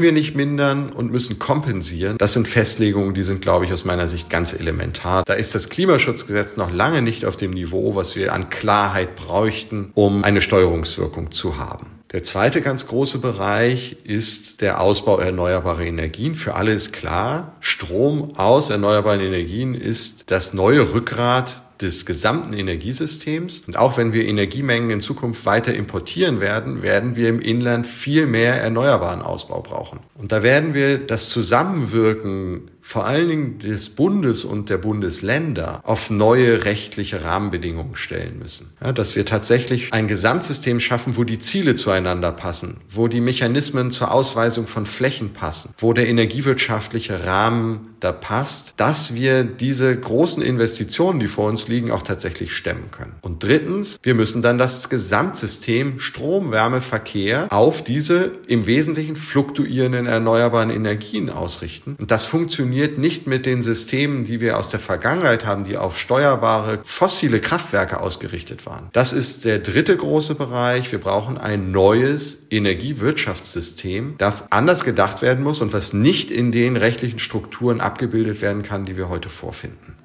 wir 0.00 0.12
nicht 0.12 0.34
mindern 0.34 0.90
und 0.90 1.12
müssen 1.12 1.38
kompensieren? 1.38 2.16
Das 2.18 2.32
sind 2.32 2.48
Festlegungen, 2.48 3.14
die 3.14 3.22
sind, 3.22 3.42
glaube 3.42 3.64
ich, 3.64 3.72
aus 3.72 3.84
meiner 3.84 4.08
Sicht 4.08 4.30
ganz 4.30 4.52
elementar. 4.52 5.24
Da 5.26 5.34
ist 5.34 5.54
das 5.54 5.68
Klimaschutzgesetz 5.68 6.56
noch 6.56 6.72
lange 6.72 7.02
nicht 7.02 7.24
auf 7.24 7.36
dem 7.36 7.50
Niveau, 7.50 7.94
was 7.94 8.16
wir 8.16 8.32
an 8.32 8.48
Klarheit 8.48 9.14
bräuchten, 9.16 9.90
um 9.94 10.24
eine 10.24 10.40
Steuerungswirkung 10.40 11.32
zu 11.32 11.58
haben. 11.58 11.86
Der 12.12 12.22
zweite 12.22 12.60
ganz 12.60 12.86
große 12.86 13.18
Bereich 13.18 13.96
ist 14.04 14.60
der 14.60 14.80
Ausbau 14.80 15.18
erneuerbarer 15.18 15.80
Energien. 15.80 16.36
Für 16.36 16.54
alle 16.54 16.72
ist 16.72 16.92
klar, 16.92 17.56
Strom 17.58 18.36
aus 18.36 18.70
erneuerbaren 18.70 19.20
Energien 19.20 19.74
ist 19.74 20.30
das 20.30 20.54
neue 20.54 20.94
Rückgrat 20.94 21.63
des 21.80 22.06
gesamten 22.06 22.52
Energiesystems. 22.52 23.64
Und 23.66 23.76
auch 23.76 23.96
wenn 23.96 24.12
wir 24.12 24.26
Energiemengen 24.26 24.90
in 24.90 25.00
Zukunft 25.00 25.44
weiter 25.46 25.74
importieren 25.74 26.40
werden, 26.40 26.82
werden 26.82 27.16
wir 27.16 27.28
im 27.28 27.40
Inland 27.40 27.86
viel 27.86 28.26
mehr 28.26 28.60
erneuerbaren 28.60 29.22
Ausbau 29.22 29.60
brauchen. 29.60 30.00
Und 30.14 30.32
da 30.32 30.42
werden 30.42 30.74
wir 30.74 30.98
das 30.98 31.28
Zusammenwirken 31.28 32.70
vor 32.86 33.06
allen 33.06 33.28
Dingen 33.28 33.58
des 33.60 33.88
Bundes 33.88 34.44
und 34.44 34.68
der 34.68 34.76
Bundesländer 34.76 35.80
auf 35.84 36.10
neue 36.10 36.66
rechtliche 36.66 37.24
Rahmenbedingungen 37.24 37.96
stellen 37.96 38.38
müssen. 38.38 38.74
Ja, 38.84 38.92
dass 38.92 39.16
wir 39.16 39.24
tatsächlich 39.24 39.90
ein 39.94 40.06
Gesamtsystem 40.06 40.80
schaffen, 40.80 41.16
wo 41.16 41.24
die 41.24 41.38
Ziele 41.38 41.76
zueinander 41.76 42.30
passen, 42.30 42.82
wo 42.90 43.08
die 43.08 43.22
Mechanismen 43.22 43.90
zur 43.90 44.12
Ausweisung 44.12 44.66
von 44.66 44.84
Flächen 44.84 45.32
passen, 45.32 45.72
wo 45.78 45.94
der 45.94 46.08
energiewirtschaftliche 46.08 47.24
Rahmen 47.24 47.93
da 48.04 48.12
passt, 48.12 48.74
dass 48.76 49.14
wir 49.14 49.44
diese 49.44 49.96
großen 49.96 50.42
Investitionen, 50.42 51.20
die 51.20 51.26
vor 51.26 51.48
uns 51.48 51.68
liegen, 51.68 51.90
auch 51.90 52.02
tatsächlich 52.02 52.54
stemmen 52.54 52.90
können. 52.90 53.14
Und 53.22 53.42
drittens, 53.42 53.98
wir 54.02 54.14
müssen 54.14 54.42
dann 54.42 54.58
das 54.58 54.90
Gesamtsystem 54.90 56.00
Strom, 56.00 56.52
Wärme, 56.52 56.82
Verkehr 56.82 57.50
auf 57.50 57.82
diese 57.82 58.32
im 58.46 58.66
Wesentlichen 58.66 59.16
fluktuierenden 59.16 60.06
erneuerbaren 60.06 60.68
Energien 60.68 61.30
ausrichten. 61.30 61.96
Und 61.98 62.10
das 62.10 62.26
funktioniert 62.26 62.98
nicht 62.98 63.26
mit 63.26 63.46
den 63.46 63.62
Systemen, 63.62 64.24
die 64.24 64.40
wir 64.40 64.58
aus 64.58 64.68
der 64.68 64.80
Vergangenheit 64.80 65.46
haben, 65.46 65.64
die 65.64 65.78
auf 65.78 65.98
steuerbare 65.98 66.80
fossile 66.82 67.40
Kraftwerke 67.40 68.00
ausgerichtet 68.00 68.66
waren. 68.66 68.90
Das 68.92 69.14
ist 69.14 69.46
der 69.46 69.60
dritte 69.60 69.96
große 69.96 70.34
Bereich. 70.34 70.92
Wir 70.92 71.00
brauchen 71.00 71.38
ein 71.38 71.70
neues 71.70 72.46
Energiewirtschaftssystem, 72.50 74.16
das 74.18 74.52
anders 74.52 74.84
gedacht 74.84 75.22
werden 75.22 75.42
muss 75.42 75.62
und 75.62 75.72
was 75.72 75.94
nicht 75.94 76.30
in 76.30 76.52
den 76.52 76.76
rechtlichen 76.76 77.18
Strukturen 77.18 77.80
abgebildet 77.94 78.42
werden 78.42 78.64
kann, 78.64 78.86
die 78.86 78.96
wir 78.96 79.08
heute 79.08 79.28
vorfinden 79.28 80.03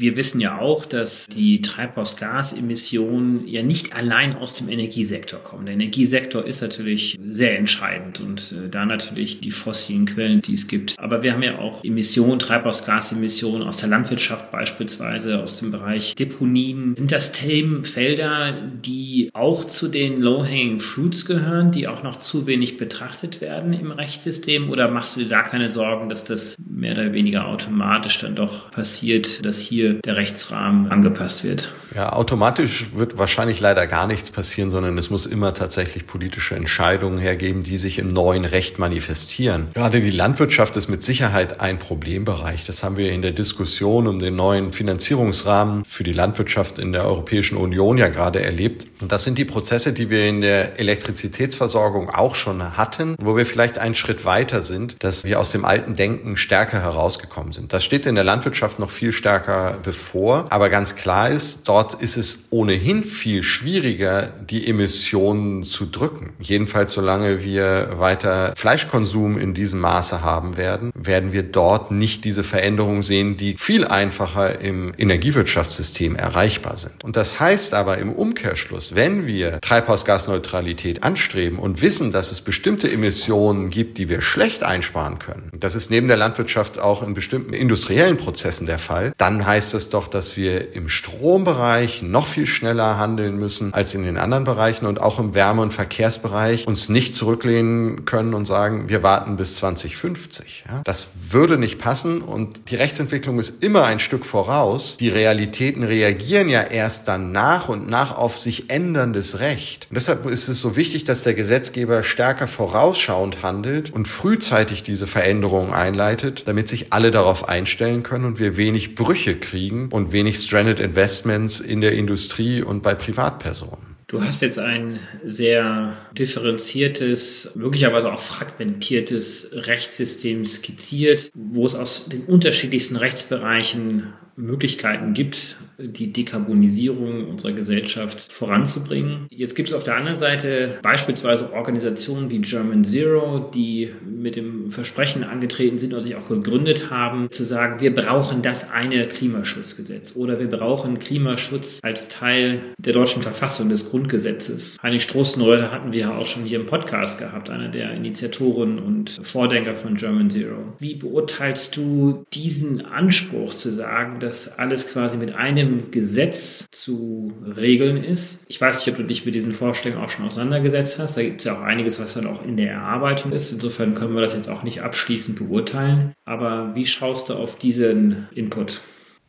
wir 0.00 0.16
wissen 0.16 0.40
ja 0.40 0.58
auch, 0.58 0.86
dass 0.86 1.26
die 1.26 1.60
Treibhausgasemissionen 1.60 3.46
ja 3.46 3.62
nicht 3.62 3.92
allein 3.92 4.34
aus 4.34 4.54
dem 4.54 4.68
Energiesektor 4.68 5.40
kommen. 5.40 5.66
Der 5.66 5.74
Energiesektor 5.74 6.44
ist 6.44 6.62
natürlich 6.62 7.18
sehr 7.26 7.58
entscheidend 7.58 8.20
und 8.20 8.52
äh, 8.52 8.68
da 8.68 8.86
natürlich 8.86 9.40
die 9.40 9.50
fossilen 9.50 10.06
Quellen, 10.06 10.40
die 10.40 10.54
es 10.54 10.66
gibt. 10.66 10.98
Aber 10.98 11.22
wir 11.22 11.32
haben 11.32 11.42
ja 11.42 11.58
auch 11.58 11.84
Emissionen, 11.84 12.38
Treibhausgasemissionen 12.38 13.66
aus 13.66 13.78
der 13.78 13.90
Landwirtschaft 13.90 14.50
beispielsweise, 14.50 15.42
aus 15.42 15.60
dem 15.60 15.70
Bereich 15.70 16.14
Deponien. 16.14 16.96
Sind 16.96 17.12
das 17.12 17.32
Themenfelder, 17.32 18.54
die 18.84 19.30
auch 19.34 19.64
zu 19.64 19.88
den 19.88 20.20
Low-Hanging 20.20 20.78
Fruits 20.78 21.26
gehören, 21.26 21.72
die 21.72 21.88
auch 21.88 22.02
noch 22.02 22.16
zu 22.16 22.46
wenig 22.46 22.78
betrachtet 22.78 23.40
werden 23.40 23.72
im 23.74 23.92
Rechtssystem? 23.92 24.70
Oder 24.70 24.90
machst 24.90 25.16
du 25.16 25.20
dir 25.20 25.28
da 25.28 25.42
keine 25.42 25.68
Sorgen, 25.68 26.08
dass 26.08 26.24
das 26.24 26.56
mehr 26.58 26.92
oder 26.92 27.12
weniger 27.12 27.46
automatisch 27.46 28.18
dann 28.20 28.34
doch 28.34 28.70
passiert, 28.70 29.44
dass 29.44 29.60
hier 29.60 29.89
der 29.94 30.16
Rechtsrahmen 30.16 30.90
angepasst 30.90 31.44
wird. 31.44 31.74
Ja, 31.94 32.12
automatisch 32.12 32.94
wird 32.94 33.18
wahrscheinlich 33.18 33.58
leider 33.60 33.86
gar 33.86 34.06
nichts 34.06 34.30
passieren, 34.30 34.70
sondern 34.70 34.96
es 34.96 35.10
muss 35.10 35.26
immer 35.26 35.54
tatsächlich 35.54 36.06
politische 36.06 36.54
Entscheidungen 36.54 37.18
hergeben, 37.18 37.64
die 37.64 37.78
sich 37.78 37.98
im 37.98 38.08
neuen 38.08 38.44
Recht 38.44 38.78
manifestieren. 38.78 39.68
Gerade 39.74 40.00
die 40.00 40.10
Landwirtschaft 40.10 40.76
ist 40.76 40.88
mit 40.88 41.02
Sicherheit 41.02 41.60
ein 41.60 41.78
Problembereich. 41.78 42.64
Das 42.64 42.84
haben 42.84 42.96
wir 42.96 43.10
in 43.10 43.22
der 43.22 43.32
Diskussion 43.32 44.06
um 44.06 44.20
den 44.20 44.36
neuen 44.36 44.70
Finanzierungsrahmen 44.72 45.84
für 45.84 46.04
die 46.04 46.12
Landwirtschaft 46.12 46.78
in 46.78 46.92
der 46.92 47.04
Europäischen 47.04 47.56
Union 47.56 47.98
ja 47.98 48.08
gerade 48.08 48.40
erlebt. 48.40 48.86
Und 49.00 49.10
das 49.10 49.24
sind 49.24 49.38
die 49.38 49.44
Prozesse, 49.44 49.92
die 49.92 50.10
wir 50.10 50.28
in 50.28 50.42
der 50.42 50.78
Elektrizitätsversorgung 50.78 52.10
auch 52.10 52.36
schon 52.36 52.76
hatten, 52.76 53.16
wo 53.18 53.36
wir 53.36 53.46
vielleicht 53.46 53.78
einen 53.78 53.94
Schritt 53.94 54.24
weiter 54.24 54.62
sind, 54.62 55.02
dass 55.02 55.24
wir 55.24 55.40
aus 55.40 55.50
dem 55.50 55.64
alten 55.64 55.96
Denken 55.96 56.36
stärker 56.36 56.82
herausgekommen 56.82 57.52
sind. 57.52 57.72
Das 57.72 57.82
steht 57.82 58.06
in 58.06 58.14
der 58.14 58.24
Landwirtschaft 58.24 58.78
noch 58.78 58.90
viel 58.90 59.12
stärker 59.12 59.78
bevor. 59.82 60.46
Aber 60.50 60.68
ganz 60.70 60.96
klar 60.96 61.30
ist, 61.30 61.68
dort 61.68 61.94
ist 61.94 62.16
es 62.16 62.46
ohnehin 62.50 63.04
viel 63.04 63.42
schwieriger, 63.42 64.28
die 64.48 64.66
Emissionen 64.66 65.62
zu 65.62 65.86
drücken. 65.86 66.30
Jedenfalls 66.40 66.92
solange 66.92 67.42
wir 67.42 67.98
weiter 67.98 68.52
Fleischkonsum 68.56 69.38
in 69.38 69.54
diesem 69.54 69.80
Maße 69.80 70.22
haben 70.22 70.56
werden, 70.56 70.92
werden 70.94 71.32
wir 71.32 71.42
dort 71.42 71.90
nicht 71.90 72.24
diese 72.24 72.44
Veränderungen 72.44 73.02
sehen, 73.02 73.36
die 73.36 73.56
viel 73.58 73.84
einfacher 73.86 74.60
im 74.60 74.92
Energiewirtschaftssystem 74.96 76.16
erreichbar 76.16 76.76
sind. 76.76 77.04
Und 77.04 77.16
das 77.16 77.40
heißt 77.40 77.74
aber 77.74 77.98
im 77.98 78.12
Umkehrschluss, 78.12 78.94
wenn 78.94 79.26
wir 79.26 79.60
Treibhausgasneutralität 79.60 81.02
anstreben 81.02 81.58
und 81.58 81.82
wissen, 81.82 82.10
dass 82.12 82.32
es 82.32 82.40
bestimmte 82.40 82.90
Emissionen 82.90 83.70
gibt, 83.70 83.98
die 83.98 84.08
wir 84.08 84.20
schlecht 84.20 84.62
einsparen 84.62 85.18
können, 85.18 85.50
das 85.58 85.74
ist 85.74 85.90
neben 85.90 86.08
der 86.08 86.16
Landwirtschaft 86.16 86.78
auch 86.78 87.02
in 87.02 87.14
bestimmten 87.14 87.52
industriellen 87.52 88.16
Prozessen 88.16 88.66
der 88.66 88.78
Fall, 88.78 89.12
dann 89.16 89.46
heißt 89.46 89.69
heißt 89.70 89.84
es 89.84 89.90
doch, 89.90 90.08
dass 90.08 90.36
wir 90.36 90.74
im 90.74 90.88
Strombereich 90.88 92.02
noch 92.02 92.26
viel 92.26 92.46
schneller 92.46 92.98
handeln 92.98 93.38
müssen 93.38 93.72
als 93.72 93.94
in 93.94 94.02
den 94.02 94.16
anderen 94.16 94.42
Bereichen 94.42 94.84
und 94.84 95.00
auch 95.00 95.20
im 95.20 95.32
Wärme- 95.36 95.62
und 95.62 95.72
Verkehrsbereich 95.72 96.66
uns 96.66 96.88
nicht 96.88 97.14
zurücklehnen 97.14 98.04
können 98.04 98.34
und 98.34 98.46
sagen, 98.46 98.88
wir 98.88 99.04
warten 99.04 99.36
bis 99.36 99.56
2050. 99.58 100.64
Ja, 100.68 100.82
das 100.82 101.10
würde 101.30 101.56
nicht 101.56 101.78
passen 101.78 102.20
und 102.20 102.68
die 102.70 102.74
Rechtsentwicklung 102.74 103.38
ist 103.38 103.62
immer 103.62 103.84
ein 103.84 104.00
Stück 104.00 104.24
voraus. 104.24 104.96
Die 104.96 105.08
Realitäten 105.08 105.84
reagieren 105.84 106.48
ja 106.48 106.62
erst 106.62 107.06
dann 107.06 107.30
nach 107.30 107.68
und 107.68 107.88
nach 107.88 108.16
auf 108.16 108.40
sich 108.40 108.70
änderndes 108.70 109.38
Recht. 109.38 109.86
Und 109.88 109.94
deshalb 109.94 110.26
ist 110.26 110.48
es 110.48 110.60
so 110.60 110.74
wichtig, 110.74 111.04
dass 111.04 111.22
der 111.22 111.34
Gesetzgeber 111.34 112.02
stärker 112.02 112.48
vorausschauend 112.48 113.44
handelt 113.44 113.92
und 113.92 114.08
frühzeitig 114.08 114.82
diese 114.82 115.06
Veränderungen 115.06 115.72
einleitet, 115.72 116.48
damit 116.48 116.68
sich 116.68 116.92
alle 116.92 117.12
darauf 117.12 117.48
einstellen 117.48 118.02
können 118.02 118.24
und 118.24 118.40
wir 118.40 118.56
wenig 118.56 118.96
Brüche 118.96 119.36
kriegen 119.36 119.49
kriegen 119.50 119.88
und 119.90 120.12
wenig 120.12 120.36
Stranded 120.36 120.80
Investments 120.80 121.60
in 121.60 121.80
der 121.80 121.92
Industrie 121.92 122.62
und 122.62 122.82
bei 122.82 122.94
Privatpersonen. 122.94 123.90
Du 124.06 124.24
hast 124.24 124.42
jetzt 124.42 124.58
ein 124.58 124.98
sehr 125.24 125.96
differenziertes, 126.18 127.52
möglicherweise 127.54 128.12
auch 128.12 128.20
fragmentiertes 128.20 129.50
Rechtssystem 129.52 130.44
skizziert, 130.44 131.30
wo 131.34 131.64
es 131.64 131.76
aus 131.76 132.06
den 132.06 132.24
unterschiedlichsten 132.24 132.96
Rechtsbereichen 132.96 134.12
Möglichkeiten 134.36 135.14
gibt, 135.14 135.58
die 135.78 136.12
Dekarbonisierung 136.12 137.28
unserer 137.28 137.52
Gesellschaft 137.52 138.32
voranzubringen. 138.32 139.26
Jetzt 139.30 139.54
gibt 139.54 139.68
es 139.68 139.74
auf 139.74 139.84
der 139.84 139.96
anderen 139.96 140.18
Seite 140.18 140.78
beispielsweise 140.82 141.52
Organisationen 141.52 142.30
wie 142.30 142.40
German 142.40 142.84
Zero, 142.84 143.50
die 143.54 143.90
mit 144.04 144.36
dem 144.36 144.70
Versprechen 144.70 145.24
angetreten 145.24 145.78
sind 145.78 145.94
und 145.94 146.02
sich 146.02 146.16
auch 146.16 146.28
gegründet 146.28 146.90
haben, 146.90 147.30
zu 147.30 147.44
sagen, 147.44 147.80
wir 147.80 147.94
brauchen 147.94 148.42
das 148.42 148.70
eine 148.70 149.08
Klimaschutzgesetz 149.08 150.16
oder 150.16 150.38
wir 150.38 150.48
brauchen 150.48 150.98
Klimaschutz 150.98 151.80
als 151.82 152.08
Teil 152.08 152.60
der 152.78 152.92
deutschen 152.92 153.22
Verfassung 153.22 153.68
des 153.68 153.88
Grundgesetzes. 153.90 154.78
Heinrich 154.82 155.02
Stroßenreuter 155.02 155.70
hatten 155.70 155.92
wir 155.92 156.00
ja 156.00 156.16
auch 156.16 156.26
schon 156.26 156.44
hier 156.44 156.60
im 156.60 156.66
Podcast 156.66 157.18
gehabt, 157.18 157.50
einer 157.50 157.68
der 157.68 157.92
Initiatoren 157.92 158.78
und 158.78 159.20
Vordenker 159.22 159.74
von 159.74 159.96
German 159.96 160.30
Zero. 160.30 160.74
Wie 160.78 160.94
beurteilst 160.94 161.76
du 161.76 162.24
diesen 162.32 162.84
Anspruch 162.84 163.54
zu 163.54 163.72
sagen, 163.72 164.18
dass 164.20 164.29
alles 164.56 164.92
quasi 164.92 165.18
mit 165.18 165.34
einem 165.34 165.90
Gesetz 165.90 166.66
zu 166.70 167.32
regeln 167.56 168.02
ist. 168.02 168.44
Ich 168.48 168.60
weiß 168.60 168.78
nicht, 168.78 168.92
ob 168.92 168.98
du 168.98 169.04
dich 169.04 169.24
mit 169.24 169.34
diesen 169.34 169.52
Vorstellungen 169.52 170.02
auch 170.02 170.10
schon 170.10 170.26
auseinandergesetzt 170.26 170.98
hast. 170.98 171.16
Da 171.16 171.22
gibt 171.22 171.40
es 171.40 171.44
ja 171.44 171.56
auch 171.56 171.62
einiges, 171.62 172.00
was 172.00 172.14
dann 172.14 172.26
auch 172.26 172.44
in 172.44 172.56
der 172.56 172.72
Erarbeitung 172.72 173.32
ist. 173.32 173.52
Insofern 173.52 173.94
können 173.94 174.14
wir 174.14 174.22
das 174.22 174.34
jetzt 174.34 174.48
auch 174.48 174.62
nicht 174.62 174.82
abschließend 174.82 175.38
beurteilen. 175.38 176.12
Aber 176.24 176.74
wie 176.74 176.86
schaust 176.86 177.28
du 177.28 177.34
auf 177.34 177.58
diesen 177.58 178.28
Input? 178.34 178.82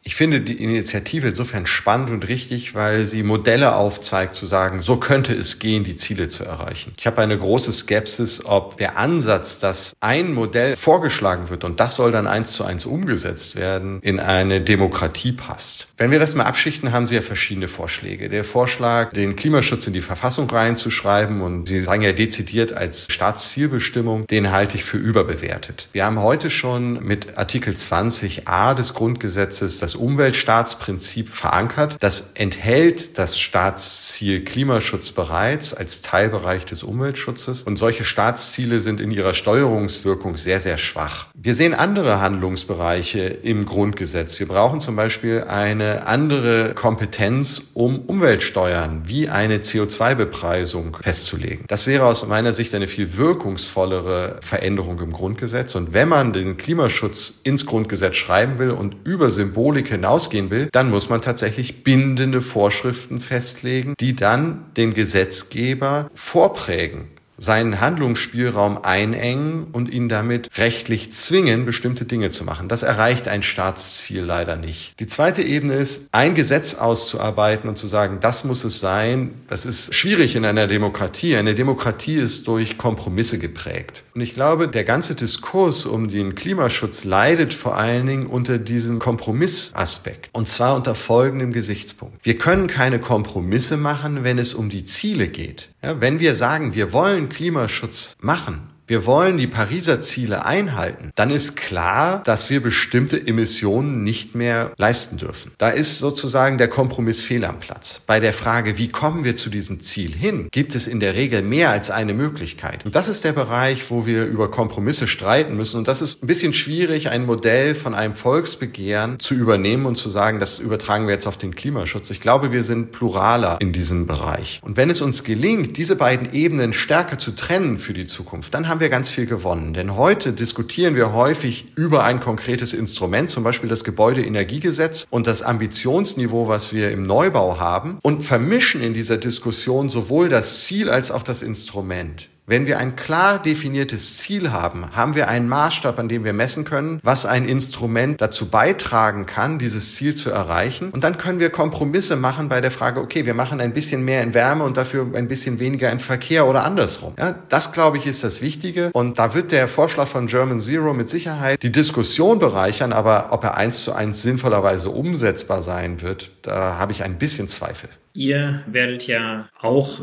Ich 0.03 0.15
finde 0.15 0.41
die 0.41 0.63
Initiative 0.63 1.27
insofern 1.27 1.67
spannend 1.67 2.09
und 2.09 2.27
richtig, 2.27 2.73
weil 2.73 3.05
sie 3.05 3.21
Modelle 3.21 3.75
aufzeigt, 3.75 4.33
zu 4.33 4.47
sagen, 4.47 4.81
so 4.81 4.97
könnte 4.97 5.33
es 5.33 5.59
gehen, 5.59 5.83
die 5.83 5.95
Ziele 5.95 6.27
zu 6.27 6.43
erreichen. 6.43 6.93
Ich 6.97 7.05
habe 7.05 7.21
eine 7.21 7.37
große 7.37 7.71
Skepsis, 7.71 8.43
ob 8.43 8.77
der 8.77 8.97
Ansatz, 8.97 9.59
dass 9.59 9.93
ein 9.99 10.33
Modell 10.33 10.75
vorgeschlagen 10.75 11.49
wird 11.49 11.63
und 11.63 11.79
das 11.79 11.95
soll 11.95 12.11
dann 12.11 12.25
eins 12.25 12.53
zu 12.53 12.63
eins 12.63 12.87
umgesetzt 12.87 13.55
werden, 13.55 13.99
in 14.01 14.19
eine 14.19 14.61
Demokratie 14.61 15.33
passt. 15.33 15.87
Wenn 15.97 16.09
wir 16.09 16.17
das 16.17 16.33
mal 16.33 16.45
abschichten, 16.45 16.91
haben 16.91 17.05
Sie 17.05 17.13
ja 17.13 17.21
verschiedene 17.21 17.67
Vorschläge. 17.67 18.27
Der 18.27 18.43
Vorschlag, 18.43 19.13
den 19.13 19.35
Klimaschutz 19.35 19.85
in 19.85 19.93
die 19.93 20.01
Verfassung 20.01 20.49
reinzuschreiben 20.49 21.41
und 21.41 21.67
Sie 21.67 21.79
sagen 21.79 22.01
ja 22.01 22.11
dezidiert 22.11 22.73
als 22.73 23.05
Staatszielbestimmung, 23.11 24.25
den 24.25 24.51
halte 24.51 24.77
ich 24.77 24.83
für 24.83 24.97
überbewertet. 24.97 25.89
Wir 25.91 26.05
haben 26.05 26.19
heute 26.19 26.49
schon 26.49 27.03
mit 27.05 27.37
Artikel 27.37 27.75
20a 27.75 28.73
des 28.73 28.95
Grundgesetzes 28.95 29.77
das 29.77 29.90
das 29.91 29.95
Umweltstaatsprinzip 29.99 31.29
verankert. 31.29 31.97
Das 31.99 32.31
enthält 32.35 33.17
das 33.17 33.37
Staatsziel 33.37 34.41
Klimaschutz 34.41 35.11
bereits 35.11 35.73
als 35.73 36.01
Teilbereich 36.01 36.65
des 36.65 36.83
Umweltschutzes. 36.83 37.63
Und 37.63 37.75
solche 37.75 38.05
Staatsziele 38.05 38.79
sind 38.79 39.01
in 39.01 39.11
ihrer 39.11 39.33
Steuerungswirkung 39.33 40.37
sehr, 40.37 40.61
sehr 40.61 40.77
schwach. 40.77 41.27
Wir 41.33 41.55
sehen 41.55 41.73
andere 41.73 42.21
Handlungsbereiche 42.21 43.19
im 43.19 43.65
Grundgesetz. 43.65 44.39
Wir 44.39 44.47
brauchen 44.47 44.79
zum 44.79 44.95
Beispiel 44.95 45.43
eine 45.49 46.07
andere 46.07 46.73
Kompetenz, 46.73 47.61
um 47.73 47.99
Umweltsteuern 47.99 49.01
wie 49.05 49.27
eine 49.27 49.57
CO2-Bepreisung 49.57 50.97
festzulegen. 51.01 51.65
Das 51.67 51.85
wäre 51.85 52.05
aus 52.05 52.25
meiner 52.27 52.53
Sicht 52.53 52.73
eine 52.75 52.87
viel 52.87 53.17
wirkungsvollere 53.17 54.39
Veränderung 54.41 55.01
im 55.01 55.11
Grundgesetz. 55.11 55.75
Und 55.75 55.93
wenn 55.93 56.07
man 56.07 56.31
den 56.31 56.55
Klimaschutz 56.55 57.33
ins 57.43 57.65
Grundgesetz 57.65 58.15
schreiben 58.15 58.57
will 58.57 58.71
und 58.71 58.95
über 59.03 59.31
Symbolik 59.31 59.80
hinausgehen 59.87 60.49
will, 60.49 60.69
dann 60.71 60.89
muss 60.89 61.09
man 61.09 61.21
tatsächlich 61.21 61.83
bindende 61.83 62.41
Vorschriften 62.41 63.19
festlegen, 63.19 63.93
die 63.99 64.15
dann 64.15 64.65
den 64.75 64.93
Gesetzgeber 64.93 66.09
vorprägen 66.13 67.09
seinen 67.41 67.81
Handlungsspielraum 67.81 68.83
einengen 68.83 69.67
und 69.71 69.89
ihn 69.89 70.09
damit 70.09 70.49
rechtlich 70.57 71.11
zwingen, 71.11 71.65
bestimmte 71.65 72.05
Dinge 72.05 72.29
zu 72.29 72.43
machen. 72.43 72.67
Das 72.67 72.83
erreicht 72.83 73.27
ein 73.27 73.41
Staatsziel 73.41 74.21
leider 74.21 74.55
nicht. 74.55 74.99
Die 74.99 75.07
zweite 75.07 75.41
Ebene 75.41 75.73
ist, 75.73 76.07
ein 76.11 76.35
Gesetz 76.35 76.75
auszuarbeiten 76.75 77.67
und 77.67 77.77
zu 77.77 77.87
sagen, 77.87 78.19
das 78.21 78.43
muss 78.43 78.63
es 78.63 78.79
sein. 78.79 79.31
Das 79.47 79.65
ist 79.65 79.93
schwierig 79.95 80.35
in 80.35 80.45
einer 80.45 80.67
Demokratie. 80.67 81.35
Eine 81.35 81.55
Demokratie 81.55 82.15
ist 82.15 82.47
durch 82.47 82.77
Kompromisse 82.77 83.39
geprägt. 83.39 84.03
Und 84.13 84.21
ich 84.21 84.35
glaube, 84.35 84.67
der 84.67 84.83
ganze 84.83 85.15
Diskurs 85.15 85.87
um 85.87 86.09
den 86.09 86.35
Klimaschutz 86.35 87.05
leidet 87.05 87.55
vor 87.55 87.75
allen 87.75 88.05
Dingen 88.05 88.27
unter 88.27 88.59
diesem 88.59 88.99
Kompromissaspekt. 88.99 90.29
Und 90.33 90.47
zwar 90.47 90.75
unter 90.75 90.93
folgendem 90.93 91.53
Gesichtspunkt. 91.53 92.23
Wir 92.23 92.37
können 92.37 92.67
keine 92.67 92.99
Kompromisse 92.99 93.77
machen, 93.77 94.23
wenn 94.23 94.37
es 94.37 94.53
um 94.53 94.69
die 94.69 94.83
Ziele 94.83 95.27
geht. 95.27 95.70
Ja, 95.83 95.99
wenn 95.99 96.19
wir 96.19 96.35
sagen, 96.35 96.75
wir 96.75 96.93
wollen 96.93 97.29
Klimaschutz 97.29 98.15
machen, 98.21 98.70
wir 98.91 99.05
wollen 99.05 99.37
die 99.37 99.47
Pariser 99.47 100.01
Ziele 100.01 100.45
einhalten, 100.45 101.11
dann 101.15 101.31
ist 101.31 101.55
klar, 101.55 102.21
dass 102.25 102.49
wir 102.49 102.61
bestimmte 102.61 103.25
Emissionen 103.25 104.03
nicht 104.03 104.35
mehr 104.35 104.73
leisten 104.75 105.15
dürfen. 105.15 105.53
Da 105.57 105.69
ist 105.69 105.99
sozusagen 105.99 106.57
der 106.57 106.67
Kompromiss 106.67 107.21
fehl 107.21 107.45
am 107.45 107.61
Platz. 107.61 108.01
Bei 108.05 108.19
der 108.19 108.33
Frage, 108.33 108.77
wie 108.77 108.89
kommen 108.89 109.23
wir 109.23 109.37
zu 109.37 109.49
diesem 109.49 109.79
Ziel 109.79 110.13
hin, 110.13 110.49
gibt 110.51 110.75
es 110.75 110.87
in 110.87 110.99
der 110.99 111.15
Regel 111.15 111.41
mehr 111.41 111.71
als 111.71 111.89
eine 111.89 112.13
Möglichkeit. 112.13 112.83
Und 112.83 112.95
das 112.95 113.07
ist 113.07 113.23
der 113.23 113.31
Bereich, 113.31 113.89
wo 113.89 114.05
wir 114.05 114.25
über 114.25 114.51
Kompromisse 114.51 115.07
streiten 115.07 115.55
müssen. 115.55 115.77
Und 115.77 115.87
das 115.87 116.01
ist 116.01 116.21
ein 116.21 116.27
bisschen 116.27 116.53
schwierig, 116.53 117.09
ein 117.09 117.25
Modell 117.25 117.75
von 117.75 117.93
einem 117.93 118.13
Volksbegehren 118.13 119.19
zu 119.19 119.35
übernehmen 119.35 119.85
und 119.85 119.95
zu 119.95 120.09
sagen, 120.09 120.41
das 120.41 120.59
übertragen 120.59 121.07
wir 121.07 121.13
jetzt 121.13 121.27
auf 121.27 121.37
den 121.37 121.55
Klimaschutz. 121.55 122.09
Ich 122.09 122.19
glaube, 122.19 122.51
wir 122.51 122.61
sind 122.61 122.91
pluraler 122.91 123.57
in 123.61 123.71
diesem 123.71 124.05
Bereich. 124.05 124.59
Und 124.61 124.75
wenn 124.75 124.89
es 124.89 124.99
uns 124.99 125.23
gelingt, 125.23 125.77
diese 125.77 125.95
beiden 125.95 126.33
Ebenen 126.33 126.73
stärker 126.73 127.17
zu 127.17 127.31
trennen 127.31 127.79
für 127.79 127.93
die 127.93 128.05
Zukunft, 128.05 128.53
dann 128.53 128.67
haben 128.67 128.80
wir 128.81 128.89
ganz 128.89 129.09
viel 129.09 129.25
gewonnen. 129.25 129.73
Denn 129.73 129.95
heute 129.95 130.33
diskutieren 130.33 130.95
wir 130.95 131.13
häufig 131.13 131.67
über 131.75 132.03
ein 132.03 132.19
konkretes 132.19 132.73
Instrument, 132.73 133.29
zum 133.29 133.43
Beispiel 133.43 133.69
das 133.69 133.83
Gebäudeenergiegesetz 133.83 135.05
und 135.09 135.27
das 135.27 135.43
Ambitionsniveau, 135.43 136.47
was 136.47 136.73
wir 136.73 136.91
im 136.91 137.03
Neubau 137.03 137.59
haben 137.59 137.99
und 138.01 138.23
vermischen 138.23 138.81
in 138.81 138.93
dieser 138.93 139.17
Diskussion 139.17 139.89
sowohl 139.89 140.27
das 140.27 140.65
Ziel 140.65 140.89
als 140.89 141.11
auch 141.11 141.23
das 141.23 141.41
Instrument. 141.41 142.30
Wenn 142.47 142.65
wir 142.65 142.79
ein 142.79 142.95
klar 142.95 143.41
definiertes 143.41 144.17
Ziel 144.17 144.51
haben, 144.51 144.91
haben 144.93 145.15
wir 145.15 145.27
einen 145.27 145.47
Maßstab, 145.47 145.99
an 145.99 146.09
dem 146.09 146.23
wir 146.23 146.33
messen 146.33 146.65
können, 146.65 146.99
was 147.03 147.25
ein 147.25 147.47
Instrument 147.47 148.19
dazu 148.19 148.47
beitragen 148.49 149.25
kann, 149.25 149.59
dieses 149.59 149.95
Ziel 149.95 150.15
zu 150.15 150.31
erreichen. 150.31 150.89
Und 150.89 151.03
dann 151.03 151.17
können 151.17 151.39
wir 151.39 151.49
Kompromisse 151.49 152.15
machen 152.15 152.49
bei 152.49 152.59
der 152.59 152.71
Frage, 152.71 152.99
okay, 152.99 153.25
wir 153.25 153.35
machen 153.35 153.61
ein 153.61 153.73
bisschen 153.73 154.03
mehr 154.03 154.23
in 154.23 154.33
Wärme 154.33 154.63
und 154.63 154.75
dafür 154.75 155.07
ein 155.13 155.27
bisschen 155.27 155.59
weniger 155.59 155.91
in 155.91 155.99
Verkehr 155.99 156.47
oder 156.47 156.65
andersrum. 156.65 157.13
Ja, 157.17 157.35
das, 157.47 157.73
glaube 157.73 157.97
ich, 157.97 158.07
ist 158.07 158.23
das 158.23 158.41
Wichtige. 158.41 158.89
Und 158.91 159.19
da 159.19 159.33
wird 159.33 159.51
der 159.51 159.67
Vorschlag 159.67 160.07
von 160.07 160.27
German 160.27 160.59
Zero 160.59 160.93
mit 160.93 161.09
Sicherheit 161.09 161.61
die 161.61 161.71
Diskussion 161.71 162.39
bereichern, 162.39 162.91
aber 162.91 163.31
ob 163.31 163.43
er 163.43 163.55
eins 163.55 163.83
zu 163.83 163.93
eins 163.93 164.23
sinnvollerweise 164.23 164.89
umsetzbar 164.89 165.61
sein 165.61 166.01
wird, 166.01 166.31
da 166.41 166.77
habe 166.79 166.91
ich 166.91 167.03
ein 167.03 167.17
bisschen 167.17 167.47
Zweifel. 167.47 167.89
Ihr 168.13 168.61
werdet 168.65 169.07
ja 169.07 169.47
auch 169.61 170.01